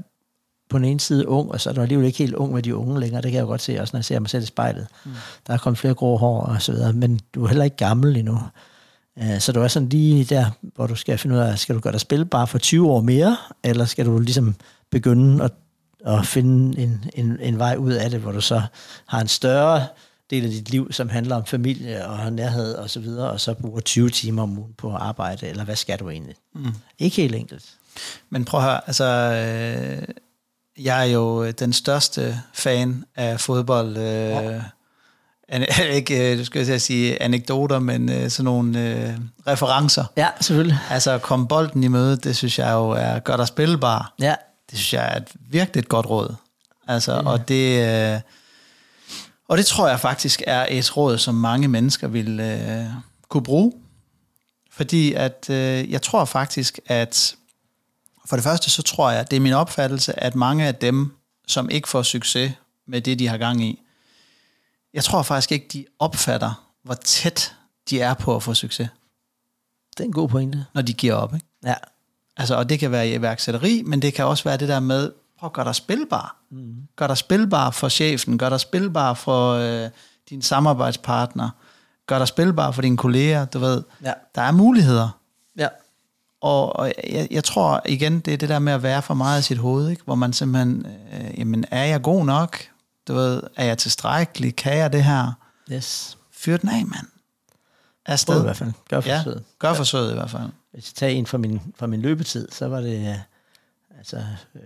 [0.69, 2.75] på den ene side ung, og så er du alligevel ikke helt ung med de
[2.75, 3.21] unge længere.
[3.21, 4.87] Det kan jeg jo godt se, også når jeg ser mig selv i spejlet.
[5.05, 5.11] Mm.
[5.47, 8.17] Der er kommet flere grå hår og så videre, men du er heller ikke gammel
[8.17, 8.39] endnu.
[9.19, 11.79] Øh, så du er sådan lige der, hvor du skal finde ud af, skal du
[11.79, 14.55] gøre dig spil bare for 20 år mere, eller skal du ligesom
[14.89, 15.51] begynde at,
[16.05, 18.61] at finde en, en, en vej ud af det, hvor du så
[19.05, 19.87] har en større
[20.29, 23.53] del af dit liv, som handler om familie og nærhed og så videre, og så
[23.53, 26.35] bruger 20 timer om ugen på arbejde, eller hvad skal du egentlig?
[26.55, 26.73] Mm.
[26.99, 27.65] Ikke helt enkelt.
[28.29, 30.15] Men prøv at høre, altså, øh,
[30.83, 34.61] jeg er jo den største fan af fodbold, øh, ja
[35.93, 39.13] ikke, øh, du skal jeg sige anekdoter, men øh, sådan nogle øh,
[39.47, 40.05] referencer.
[40.17, 40.79] Ja, selvfølgelig.
[40.89, 44.13] Altså, kom bolden i møde, det synes jeg jo er godt at spilbar.
[44.19, 44.35] Ja.
[44.71, 46.35] Det synes jeg er et virkelig et godt råd.
[46.87, 47.29] Altså, ja.
[47.29, 48.13] og det...
[48.13, 48.19] Øh,
[49.47, 52.85] og det tror jeg faktisk er et råd, som mange mennesker vil øh,
[53.29, 53.73] kunne bruge.
[54.71, 57.35] Fordi at øh, jeg tror faktisk, at
[58.25, 61.11] for det første, så tror jeg, at det er min opfattelse, at mange af dem,
[61.47, 62.51] som ikke får succes
[62.87, 63.82] med det, de har gang i,
[64.93, 67.55] jeg tror faktisk ikke, de opfatter, hvor tæt
[67.89, 68.89] de er på at få succes.
[69.97, 70.65] Det er en god pointe.
[70.73, 71.45] Når de giver op, ikke?
[71.65, 71.75] Ja.
[72.37, 75.11] Altså, og det kan være i iværksætteri, men det kan også være det der med,
[75.39, 76.37] prøv at gøre dig spilbar.
[76.51, 76.75] Mm.
[76.95, 79.89] Gør dig spilbar for chefen, gør dig spilbar for øh,
[80.29, 81.49] din samarbejdspartner,
[82.07, 83.83] gør dig spilbar for dine kolleger, du ved.
[84.03, 84.13] Ja.
[84.35, 85.09] Der er muligheder.
[85.57, 85.67] Ja.
[86.41, 89.39] Og, og jeg, jeg tror igen, det er det der med at være for meget
[89.39, 90.03] i sit hoved, ikke?
[90.05, 92.57] hvor man simpelthen, øh, jamen er jeg god nok?
[93.07, 94.55] Du ved, er jeg tilstrækkelig?
[94.55, 95.31] Kan jeg det her?
[95.71, 96.17] Yes.
[96.31, 97.07] Fyr den af, mand.
[98.05, 98.39] Afsted.
[98.39, 98.71] i hvert fald.
[98.89, 99.35] Gør forsøget.
[99.35, 100.49] Ja, gør forsøget i hvert fald.
[100.71, 103.17] Hvis jeg tager en fra min, fra min løbetid, så var det, øh,
[103.97, 104.17] altså,
[104.55, 104.61] øh,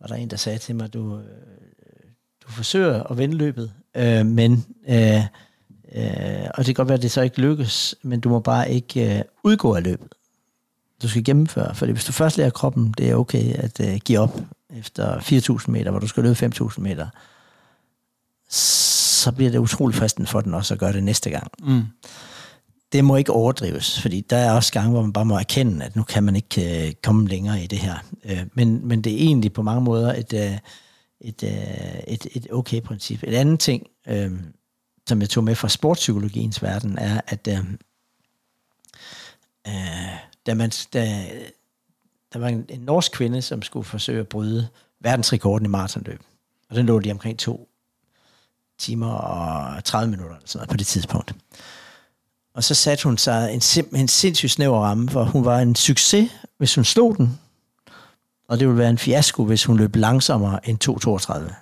[0.00, 1.24] var der en, der sagde til mig, du, øh,
[2.46, 5.16] du forsøger at vinde løbet, øh, men, øh,
[5.94, 8.70] øh, og det kan godt være, at det så ikke lykkes, men du må bare
[8.70, 10.14] ikke øh, udgå af løbet.
[11.02, 14.18] Du skal gennemføre, for hvis du først lærer kroppen, det er okay at øh, give
[14.18, 14.40] op
[14.76, 17.06] efter 4.000 meter, hvor du skal løbe 5.000 meter,
[18.48, 21.52] så bliver det utrolig fristende for den også at gøre det næste gang.
[21.62, 21.82] Mm.
[22.92, 25.96] Det må ikke overdrives, fordi der er også gange, hvor man bare må erkende, at
[25.96, 27.94] nu kan man ikke uh, komme længere i det her.
[28.24, 30.58] Uh, men, men det er egentlig på mange måder et, uh,
[31.20, 33.22] et, uh, et, et okay princip.
[33.22, 34.32] Et andet ting, uh,
[35.08, 37.58] som jeg tog med fra sportspsykologiens verden, er, at uh,
[39.68, 41.28] uh, da man, da,
[42.32, 44.68] der var en, en norsk kvinde, som skulle forsøge at bryde
[45.00, 46.20] verdensrekorden i maratonløb.
[46.70, 47.68] Og den lå lige omkring to
[48.78, 51.34] timer og 30 minutter eller sådan noget på det tidspunkt.
[52.54, 55.74] Og så satte hun sig en, sim, en sindssygt snæver ramme, for hun var en
[55.74, 57.40] succes, hvis hun slog den.
[58.48, 61.54] Og det ville være en fiasko, hvis hun løb langsommere end 2.32.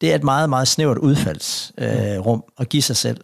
[0.00, 3.20] Det er et meget, meget snævert udfaldsrum øh, at give sig selv.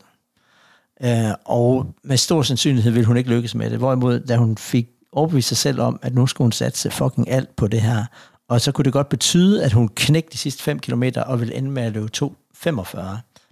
[1.03, 3.79] Øh, og med stor sandsynlighed ville hun ikke lykkes med det.
[3.79, 7.57] Hvorimod, da hun fik overbevist sig selv om, at nu skulle hun satse fucking alt
[7.57, 8.05] på det her.
[8.49, 11.55] Og så kunne det godt betyde, at hun knækkede de sidste 5 km og ville
[11.55, 12.31] ende med at løbe 2.45.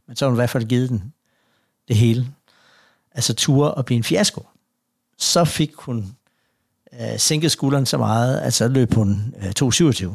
[0.07, 1.13] Men så har hun i hvert fald givet den
[1.89, 2.27] det hele.
[3.13, 4.47] Altså ture og blive en fiasko.
[5.19, 6.17] Så fik hun
[7.01, 10.09] øh, sænket skulderen så meget, at så løb hun øh, 2.27.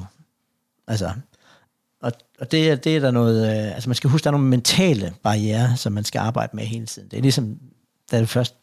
[0.87, 1.11] Altså,
[2.01, 4.31] og, og det, er, det er der noget, øh, altså man skal huske, der er
[4.31, 7.07] nogle mentale barriere, som man skal arbejde med hele tiden.
[7.11, 7.57] Det er ligesom,
[8.11, 8.55] da det først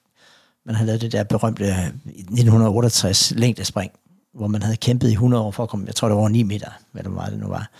[0.66, 3.93] man havde lavet det der berømte 1968 længdespring,
[4.35, 6.28] hvor man havde kæmpet i 100 år for at komme, jeg tror det var over
[6.28, 7.70] 9 meter, hvad det var det nu var.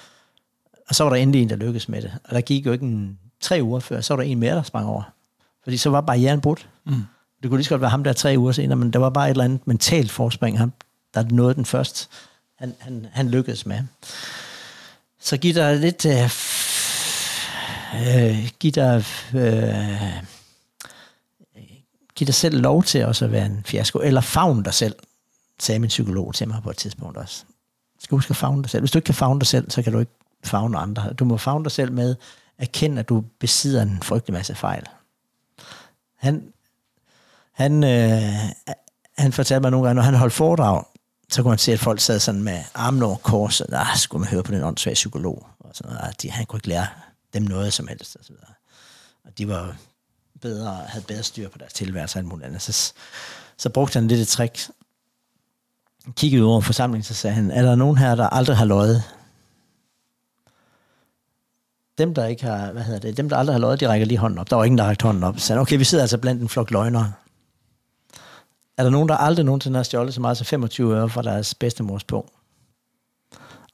[0.89, 2.13] Og så var der endelig en, der lykkedes med det.
[2.25, 4.63] Og der gik jo ikke en, tre uger før, så var der en mere, der
[4.63, 5.03] sprang over.
[5.65, 6.69] Fordi så var barrieren brudt.
[6.87, 7.03] Mm.
[7.43, 9.27] Det kunne lige så godt være ham der tre uger senere, men der var bare
[9.27, 10.73] et eller andet mentalt forspring, ham,
[11.15, 12.11] der nåede den først.
[12.59, 13.83] Han, han, han lykkedes med.
[15.25, 16.07] Så giv dig lidt...
[16.07, 16.31] Øh,
[17.95, 19.05] øh, giv dig...
[19.35, 20.23] Øh,
[22.15, 24.95] giv dig selv lov til også at være en fiasko, eller favn dig selv,
[25.61, 27.45] sagde min psykolog til mig på et tidspunkt også.
[27.97, 28.81] Du skal huske at favne dig selv.
[28.83, 30.13] Hvis du ikke kan favne dig selv, så kan du ikke
[30.45, 31.13] favne andre.
[31.13, 32.11] Du må favne dig selv med
[32.59, 34.87] at erkende, at du besidder en frygtelig masse fejl.
[36.17, 36.53] Han,
[37.53, 38.35] han, øh,
[39.19, 40.85] han fortalte mig nogle gange, når han holdt foredrag,
[41.35, 44.21] så kunne man se, at folk sad sådan med armen over kors, og ah, skulle
[44.21, 46.09] man høre på den åndssvage psykolog, og sådan noget.
[46.09, 46.87] Ah, de, han kunne ikke lære
[47.35, 48.17] dem noget som helst.
[48.17, 48.51] Og, så videre.
[49.25, 49.77] og de var
[50.41, 52.63] bedre, havde bedre styr på deres tilværelse end muligt andet.
[52.63, 52.93] Så,
[53.57, 54.71] så brugte han lidt et trick.
[56.17, 59.03] kiggede over forsamlingen, så sagde han, er der nogen her, der aldrig har løjet?
[61.99, 64.19] Dem, der ikke har, hvad hedder det, dem, der aldrig har løjet, de rækker lige
[64.19, 64.51] hånden op.
[64.51, 65.39] Der var ingen, der rækte hånden op.
[65.39, 67.13] Så sagde han, okay, vi sidder altså blandt en flok løgnere.
[68.79, 71.55] Er der nogen, der aldrig nogensinde har stjålet så meget som 25 øre fra deres
[71.55, 72.31] bedstemors på?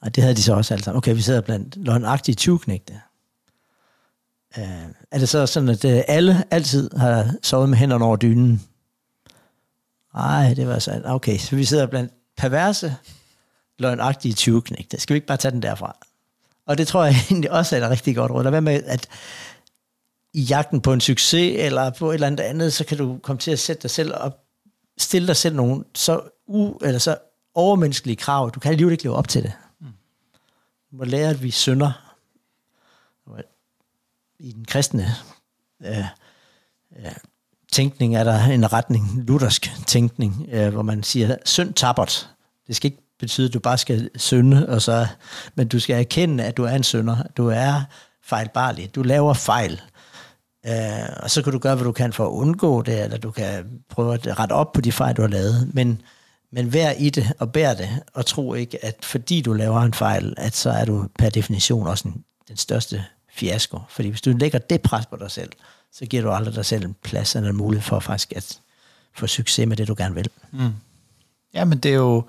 [0.01, 0.97] Og det havde de så også alle sammen.
[0.97, 2.93] Okay, vi sidder blandt løgnagtige 20 knægte.
[4.57, 8.15] Uh, øh, er det så sådan, at uh, alle altid har sovet med hænderne over
[8.15, 8.61] dynen?
[10.15, 11.01] Nej, det var så...
[11.05, 12.95] Okay, så vi sidder blandt perverse,
[13.79, 14.99] løgnagtige 20 knægte.
[14.99, 15.97] Skal vi ikke bare tage den derfra?
[16.65, 18.43] Og det tror jeg egentlig også er et rigtig godt råd.
[18.43, 19.07] Lad være med, at
[20.33, 23.39] i jagten på en succes, eller på et eller andet andet, så kan du komme
[23.39, 24.40] til at sætte dig selv op,
[25.01, 27.17] stille dig selv nogle så, u, eller så
[27.53, 28.51] overmenneskelige krav.
[28.51, 29.51] Du kan alligevel ikke leve op til det.
[30.91, 32.11] Du må lære, at vi synder.
[34.39, 35.07] I den kristne
[35.85, 36.05] øh,
[36.99, 37.11] øh,
[37.71, 42.29] tænkning er der en retning, luthersk tænkning, øh, hvor man siger, synd tabert.
[42.67, 45.07] Det skal ikke betyde, at du bare skal synde, og så,
[45.55, 47.23] men du skal erkende, at du er en synder.
[47.37, 47.81] Du er
[48.23, 48.95] fejlbarlig.
[48.95, 49.81] Du laver fejl.
[50.67, 53.31] Øh, og så kan du gøre, hvad du kan for at undgå det, eller du
[53.31, 55.69] kan prøve at rette op på de fejl, du har lavet.
[55.73, 56.01] Men,
[56.51, 59.93] men vær i det og bær det, og tro ikke, at fordi du laver en
[59.93, 63.79] fejl, at så er du per definition også en, den største fiasko.
[63.89, 65.51] Fordi hvis du lægger det pres på dig selv,
[65.93, 68.59] så giver du aldrig dig selv en plads eller en mulighed for faktisk at
[69.13, 70.29] få succes med det, du gerne vil.
[70.51, 70.73] Mm.
[71.53, 72.23] Ja, men det er jo,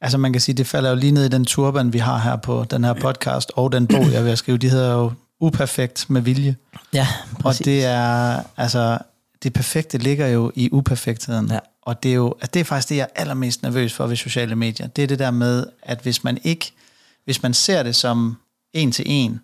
[0.00, 2.36] altså man kan sige, det falder jo lige ned i den turban, vi har her
[2.36, 6.20] på den her podcast, og den bog, jeg vil skrive, de hedder jo Uperfekt med
[6.20, 6.56] vilje.
[6.92, 7.06] Ja,
[7.40, 7.60] præcis.
[7.60, 8.98] Og det er, altså,
[9.42, 11.50] det perfekte ligger jo i uperfektheden.
[11.50, 11.58] Ja.
[11.82, 14.16] Og det er jo, at det er faktisk det, jeg er allermest nervøs for ved
[14.16, 14.86] sociale medier.
[14.86, 16.72] Det er det der med, at hvis man ikke,
[17.24, 18.36] hvis man ser det som
[18.72, 19.40] en til en,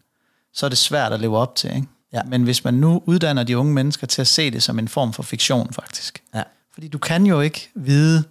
[0.54, 1.86] så er det svært at leve op til, ikke?
[2.12, 2.22] Ja.
[2.22, 5.12] Men hvis man nu uddanner de unge mennesker til at se det som en form
[5.12, 6.22] for fiktion, faktisk.
[6.34, 6.42] Ja.
[6.74, 8.24] Fordi du kan jo ikke vide,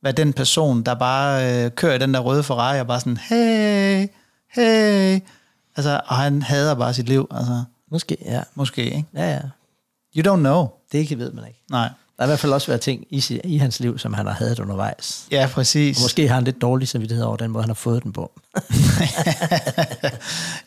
[0.00, 3.16] hvad den person, der bare øh, kører i den der røde Ferrari, og bare sådan,
[3.16, 4.08] hey,
[4.54, 5.20] hey,
[5.76, 7.64] altså, og han hader bare sit liv, altså.
[7.90, 8.42] Måske, ja.
[8.54, 9.04] Måske, ikke?
[9.14, 9.40] Ja, ja.
[10.16, 10.68] You don't know.
[10.92, 11.62] Det ikke ved man ikke.
[11.70, 11.90] Nej.
[12.16, 14.32] Der er i hvert fald også været ting i, i hans liv, som han har
[14.32, 15.26] hadet undervejs.
[15.30, 15.98] Ja, præcis.
[15.98, 18.40] Og måske har han lidt dårlig samvittighed over den måde, han har fået den på.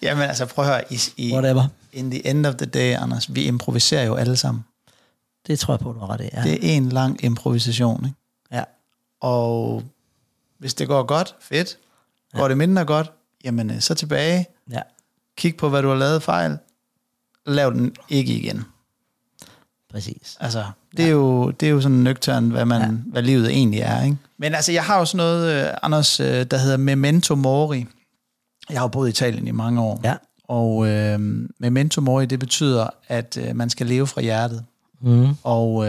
[0.01, 0.93] Jamen altså, prøv at høre.
[0.93, 1.67] I, i, Whatever.
[1.93, 4.65] In the end of the day, Anders, vi improviserer jo alle sammen.
[5.47, 6.29] Det tror jeg på, du har ret i.
[6.33, 6.43] Ja.
[6.43, 8.17] Det er en lang improvisation, ikke?
[8.51, 8.63] Ja.
[9.21, 9.83] Og
[10.57, 11.77] hvis det går godt, fedt.
[12.33, 12.49] Går ja.
[12.49, 13.11] det mindre godt,
[13.43, 14.47] jamen øh, så tilbage.
[14.71, 14.81] Ja.
[15.39, 16.57] Kig på, hvad du har lavet fejl.
[17.45, 18.63] Lav den ikke igen.
[19.91, 20.37] Præcis.
[20.39, 20.65] Altså,
[20.97, 21.13] det er, ja.
[21.13, 22.87] jo, det er jo sådan nøgtern, hvad, man, ja.
[23.11, 24.03] hvad livet egentlig er.
[24.03, 24.17] Ikke?
[24.37, 27.85] Men altså, jeg har jo sådan noget, uh, Anders, uh, der hedder Memento Mori.
[28.69, 30.01] Jeg har jo boet i Italien i mange år.
[30.03, 30.15] Ja.
[30.43, 31.21] Og uh,
[31.59, 34.65] Memento Mori, det betyder, at uh, man skal leve fra hjertet.
[35.01, 35.27] Mm.
[35.43, 35.85] Og uh,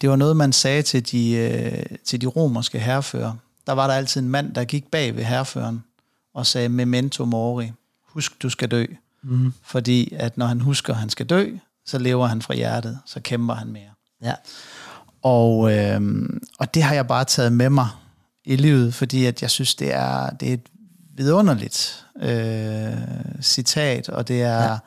[0.00, 1.50] det var noget, man sagde til de,
[1.90, 3.32] uh, til de romerske herrefører.
[3.66, 5.82] Der var der altid en mand, der gik bag ved herreføren
[6.34, 7.72] og sagde, Memento Mori,
[8.08, 8.84] husk, du skal dø.
[9.22, 9.52] Mm.
[9.62, 11.56] Fordi at når han husker, at han skal dø,
[11.86, 13.90] så lever han fra hjertet, så kæmper han mere.
[14.22, 14.34] Ja.
[15.22, 16.28] Og, øh,
[16.58, 17.88] og det har jeg bare taget med mig
[18.44, 20.68] i livet, fordi at jeg synes, det er, det er et
[21.16, 22.92] vidunderligt øh,
[23.42, 24.78] citat, og det er, ja.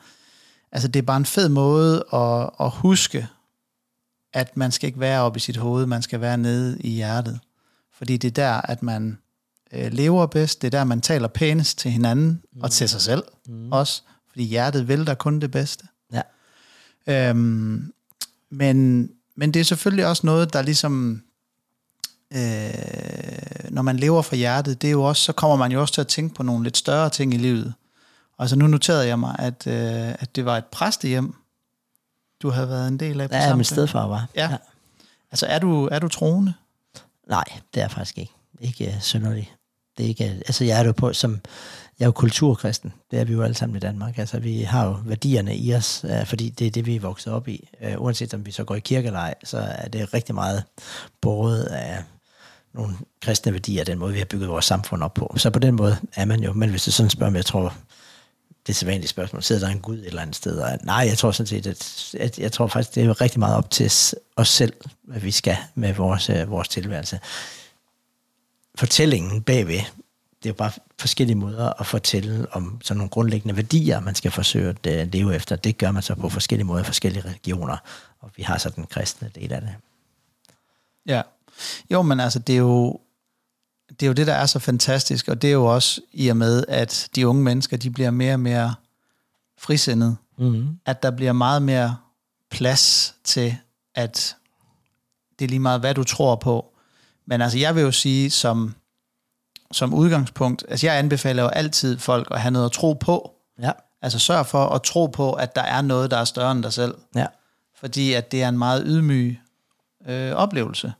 [0.72, 3.28] altså, det er bare en fed måde at, at huske,
[4.32, 7.40] at man skal ikke være oppe i sit hoved, man skal være nede i hjertet.
[7.92, 9.18] Fordi det er der, at man
[9.74, 12.62] øh, lever bedst, det er der, man taler pænest til hinanden, mm.
[12.62, 13.72] og til sig selv mm.
[13.72, 15.86] også, fordi hjertet vil der kun det bedste.
[17.06, 17.92] Øhm,
[18.50, 21.22] men, men det er selvfølgelig også noget, der ligesom,
[22.32, 25.94] øh, når man lever fra hjertet, det er jo også, så kommer man jo også
[25.94, 27.74] til at tænke på nogle lidt større ting i livet.
[28.38, 31.34] Altså nu noterede jeg mig, at, øh, at det var et præstehjem,
[32.42, 34.26] du havde været en del af på Ja, min stedfar var.
[34.36, 34.50] Ja.
[34.50, 34.56] ja.
[35.30, 36.54] Altså er du, er du troende?
[37.28, 37.44] Nej,
[37.74, 38.32] det er jeg faktisk ikke.
[38.60, 39.54] Ikke uh, synderligt.
[39.98, 41.40] Det er altså jeg er jo på, som,
[41.98, 42.92] jeg er jo kulturkristen.
[43.10, 44.18] Det er vi jo alle sammen i Danmark.
[44.18, 47.32] Altså, vi har jo værdierne i os, øh, fordi det er det, vi er vokset
[47.32, 47.68] op i.
[47.82, 50.64] Øh, uanset om vi så går i kirke eller ej, så er det rigtig meget
[51.20, 52.02] båret af
[52.74, 55.34] nogle kristne værdier, den måde, vi har bygget vores samfund op på.
[55.36, 57.74] Så på den måde er man jo, men hvis du sådan spørger mig, jeg tror,
[58.66, 60.58] det er sædvanligt spørgsmål, sidder der en Gud et eller andet sted?
[60.58, 63.56] Og nej, jeg tror sådan set, at, at jeg tror faktisk, det er rigtig meget
[63.56, 63.92] op til
[64.36, 64.72] os selv,
[65.04, 67.20] hvad vi skal med vores, øh, vores tilværelse.
[68.74, 69.80] Fortællingen bagved
[70.44, 74.30] det er jo bare forskellige måder at fortælle om sådan nogle grundlæggende værdier, man skal
[74.30, 75.56] forsøge at øh, leve efter.
[75.56, 77.76] Det gør man så på forskellige måder i forskellige religioner,
[78.20, 79.74] og vi har så den kristne del af det.
[81.06, 81.22] Ja,
[81.90, 83.00] jo, men altså det er jo,
[83.88, 86.36] det er jo det, der er så fantastisk, og det er jo også i og
[86.36, 88.74] med, at de unge mennesker, de bliver mere og mere
[89.58, 90.16] frisindede.
[90.38, 90.78] Mm-hmm.
[90.86, 91.96] At der bliver meget mere
[92.50, 93.56] plads til,
[93.94, 94.36] at
[95.38, 96.73] det er lige meget, hvad du tror på,
[97.26, 98.74] Men altså, jeg vil jo sige, som,
[99.72, 103.32] som udgangspunkt, altså jeg anbefaler jo altid folk at have noget at tro på.
[103.62, 103.70] Ja.
[104.02, 106.72] Altså sørg for at tro på, at der er noget, der er større end dig
[106.72, 106.94] selv.
[107.14, 107.26] Ja.
[107.80, 109.40] Fordi at det er en meget ydmyg
[110.06, 110.92] øh, oplevelse.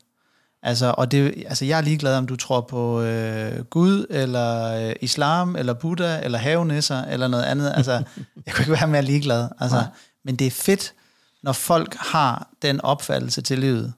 [0.62, 4.95] Altså, og det, altså, jeg er ligeglad, om du tror på øh, Gud, eller øh,
[5.01, 7.72] islam, eller Buddha, eller havenisser, eller noget andet.
[7.77, 7.93] Altså,
[8.47, 9.49] jeg kunne ikke være mere ligeglad.
[9.61, 9.87] Altså, Nej.
[10.25, 10.95] men det er fedt,
[11.43, 13.93] når folk har den opfattelse til livet,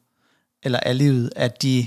[0.62, 1.86] eller af livet, at, de,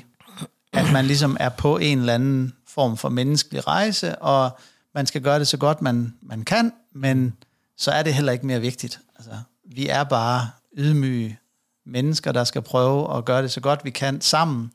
[0.74, 4.58] at man ligesom er på en eller anden form for menneskelig rejse, og
[4.96, 7.34] man skal gøre det så godt, man, man kan, men
[7.78, 9.00] så er det heller ikke mere vigtigt.
[9.16, 9.32] Altså,
[9.66, 11.40] vi er bare ydmyge
[11.86, 14.72] mennesker, der skal prøve at gøre det så godt vi kan sammen,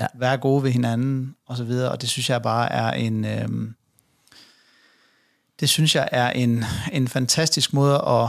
[0.00, 0.06] Ja.
[0.14, 3.74] være gode ved hinanden og så videre, og det synes jeg bare er en øhm,
[5.60, 8.28] det synes jeg er en, en fantastisk måde at,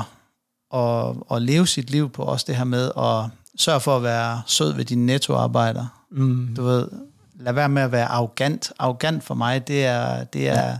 [0.80, 4.42] at, at leve sit liv på, også det her med at sørge for at være
[4.46, 6.06] sød ved dine nettoarbejder.
[6.12, 6.54] Mm.
[6.56, 6.88] Du ved,
[7.36, 8.72] lad være med at være arrogant.
[8.80, 10.78] Arrogant for mig, det er, det er, ja.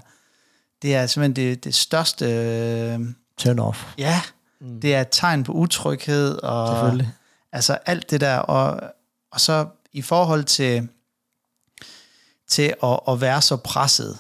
[0.82, 3.00] det er simpelthen det, det største, øh,
[3.38, 3.86] Turn off.
[3.98, 4.22] ja,
[4.62, 4.82] mm.
[4.82, 7.14] det er et tegn på utryghed, og Selvfølgelig.
[7.52, 8.82] altså alt det der, og,
[9.32, 10.88] og så i forhold til,
[12.48, 14.18] til at, at være så presset,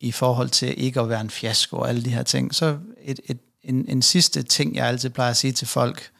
[0.00, 3.20] i forhold til ikke at være en fiasko og alle de her ting, så et,
[3.24, 6.10] et, en, en sidste ting, jeg altid plejer at sige til folk,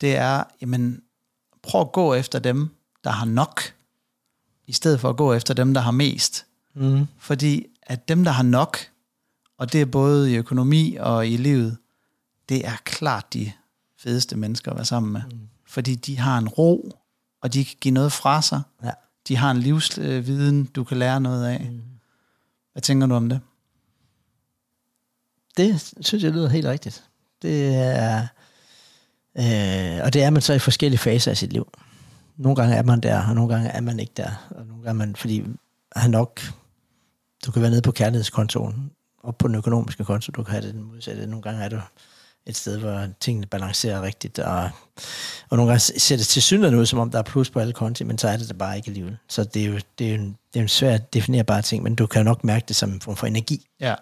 [0.00, 1.02] det er, jamen,
[1.68, 2.68] prøv at gå efter dem,
[3.04, 3.60] der har nok,
[4.66, 6.46] i stedet for at gå efter dem, der har mest.
[6.74, 7.06] Mm.
[7.18, 8.78] Fordi at dem, der har nok,
[9.58, 11.76] og det er både i økonomi og i livet,
[12.48, 13.52] det er klart de
[13.98, 15.22] fedeste mennesker at være sammen med.
[15.32, 15.48] Mm.
[15.66, 16.98] Fordi de har en ro,
[17.40, 18.62] og de kan give noget fra sig.
[18.84, 18.90] Ja.
[19.28, 21.68] De har en livsviden, du kan lære noget af.
[21.70, 21.82] Mm.
[22.72, 23.40] Hvad tænker du om det?
[25.56, 27.04] Det synes jeg lyder helt rigtigt.
[27.42, 28.26] Det er,
[29.38, 31.68] øh, og det er man så i forskellige faser af sit liv.
[32.36, 34.48] Nogle gange er man der, og nogle gange er man ikke der.
[34.50, 35.44] Og nogle gange er man, fordi
[35.96, 36.40] har nok,
[37.46, 38.90] du kan være nede på kærlighedskontoen,
[39.22, 41.26] og på den økonomiske konto, du kan have det den modsatte.
[41.26, 41.80] Nogle gange er du
[42.46, 44.70] et sted, hvor tingene balancerer rigtigt, og,
[45.48, 47.72] og nogle gange ser det til synligheden ud, som om der er plus på alle
[47.72, 49.16] konti, men så er det der bare ikke alligevel.
[49.28, 51.94] Så det er jo, det er jo en, det er en svært definerbare ting, men
[51.94, 53.94] du kan nok mærke det som en form for energi, Ja.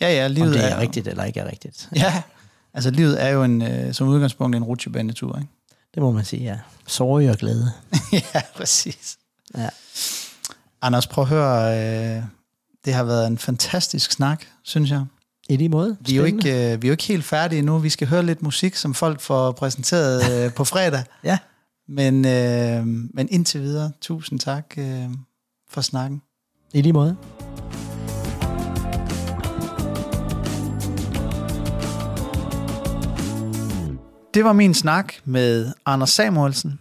[0.00, 1.88] Ja, ja, livet om det er, er, rigtigt eller ikke er rigtigt.
[1.96, 2.22] Ja,
[2.76, 5.50] altså livet er jo en, øh, som udgangspunkt en rutsjebanetur, ikke?
[5.94, 6.58] Det må man sige, ja.
[6.86, 7.72] Sorg og glæde.
[8.34, 9.18] ja, præcis.
[9.56, 9.68] Ja.
[10.82, 11.78] Anders, prøv at høre,
[12.16, 12.22] øh,
[12.84, 15.04] det har været en fantastisk snak, synes jeg.
[15.48, 15.96] I lige måde.
[16.00, 17.78] Vi er, jo ikke, øh, vi er jo ikke helt færdige endnu.
[17.78, 21.04] Vi skal høre lidt musik, som folk får præsenteret øh, på fredag.
[21.24, 21.38] Ja.
[21.88, 25.08] Men, øh, men indtil videre, tusind tak øh,
[25.70, 26.22] for snakken.
[26.74, 27.16] I lige måde.
[34.36, 36.80] Det var min snak med Anders Samuelsen.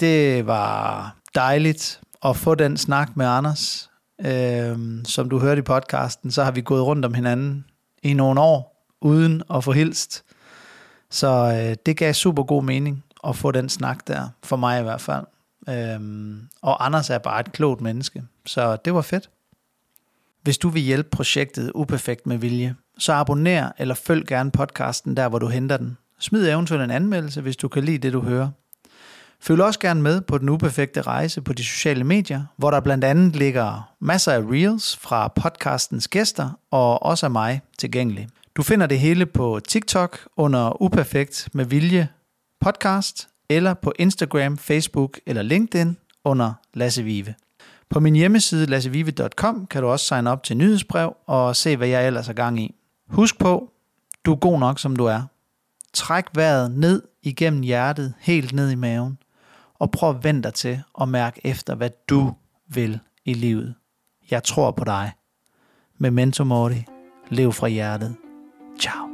[0.00, 3.90] Det var dejligt at få den snak med Anders.
[4.26, 7.64] Øhm, som du hørte i podcasten, så har vi gået rundt om hinanden
[8.02, 10.24] i nogle år, uden at få hilst.
[11.10, 14.82] Så øh, det gav super god mening at få den snak der, for mig i
[14.82, 15.24] hvert fald.
[15.68, 19.30] Øhm, og Anders er bare et klogt menneske, så det var fedt.
[20.42, 25.28] Hvis du vil hjælpe projektet Uperfekt med vilje, så abonner eller følg gerne podcasten der,
[25.28, 25.96] hvor du henter den.
[26.20, 28.48] Smid eventuelt en anmeldelse, hvis du kan lide det, du hører.
[29.40, 33.04] Følg også gerne med på den uperfekte rejse på de sociale medier, hvor der blandt
[33.04, 38.28] andet ligger masser af reels fra podcastens gæster og også af mig tilgængelig.
[38.56, 42.08] Du finder det hele på TikTok under Uperfekt med vilje
[42.60, 47.34] podcast, eller på Instagram, Facebook eller LinkedIn under Lasse Vive.
[47.90, 52.06] På min hjemmeside lassevive.com kan du også signe op til nyhedsbrev og se, hvad jeg
[52.06, 52.74] ellers er gang i.
[53.08, 53.72] Husk på,
[54.24, 55.22] du er god nok, som du er.
[55.96, 59.18] Træk vejret ned igennem hjertet, helt ned i maven,
[59.74, 62.34] og prøv at vente dig til at mærke efter, hvad du
[62.68, 63.74] vil i livet.
[64.30, 65.12] Jeg tror på dig.
[65.98, 66.84] Memento mori.
[67.28, 68.16] Lev fra hjertet.
[68.80, 69.05] Ciao.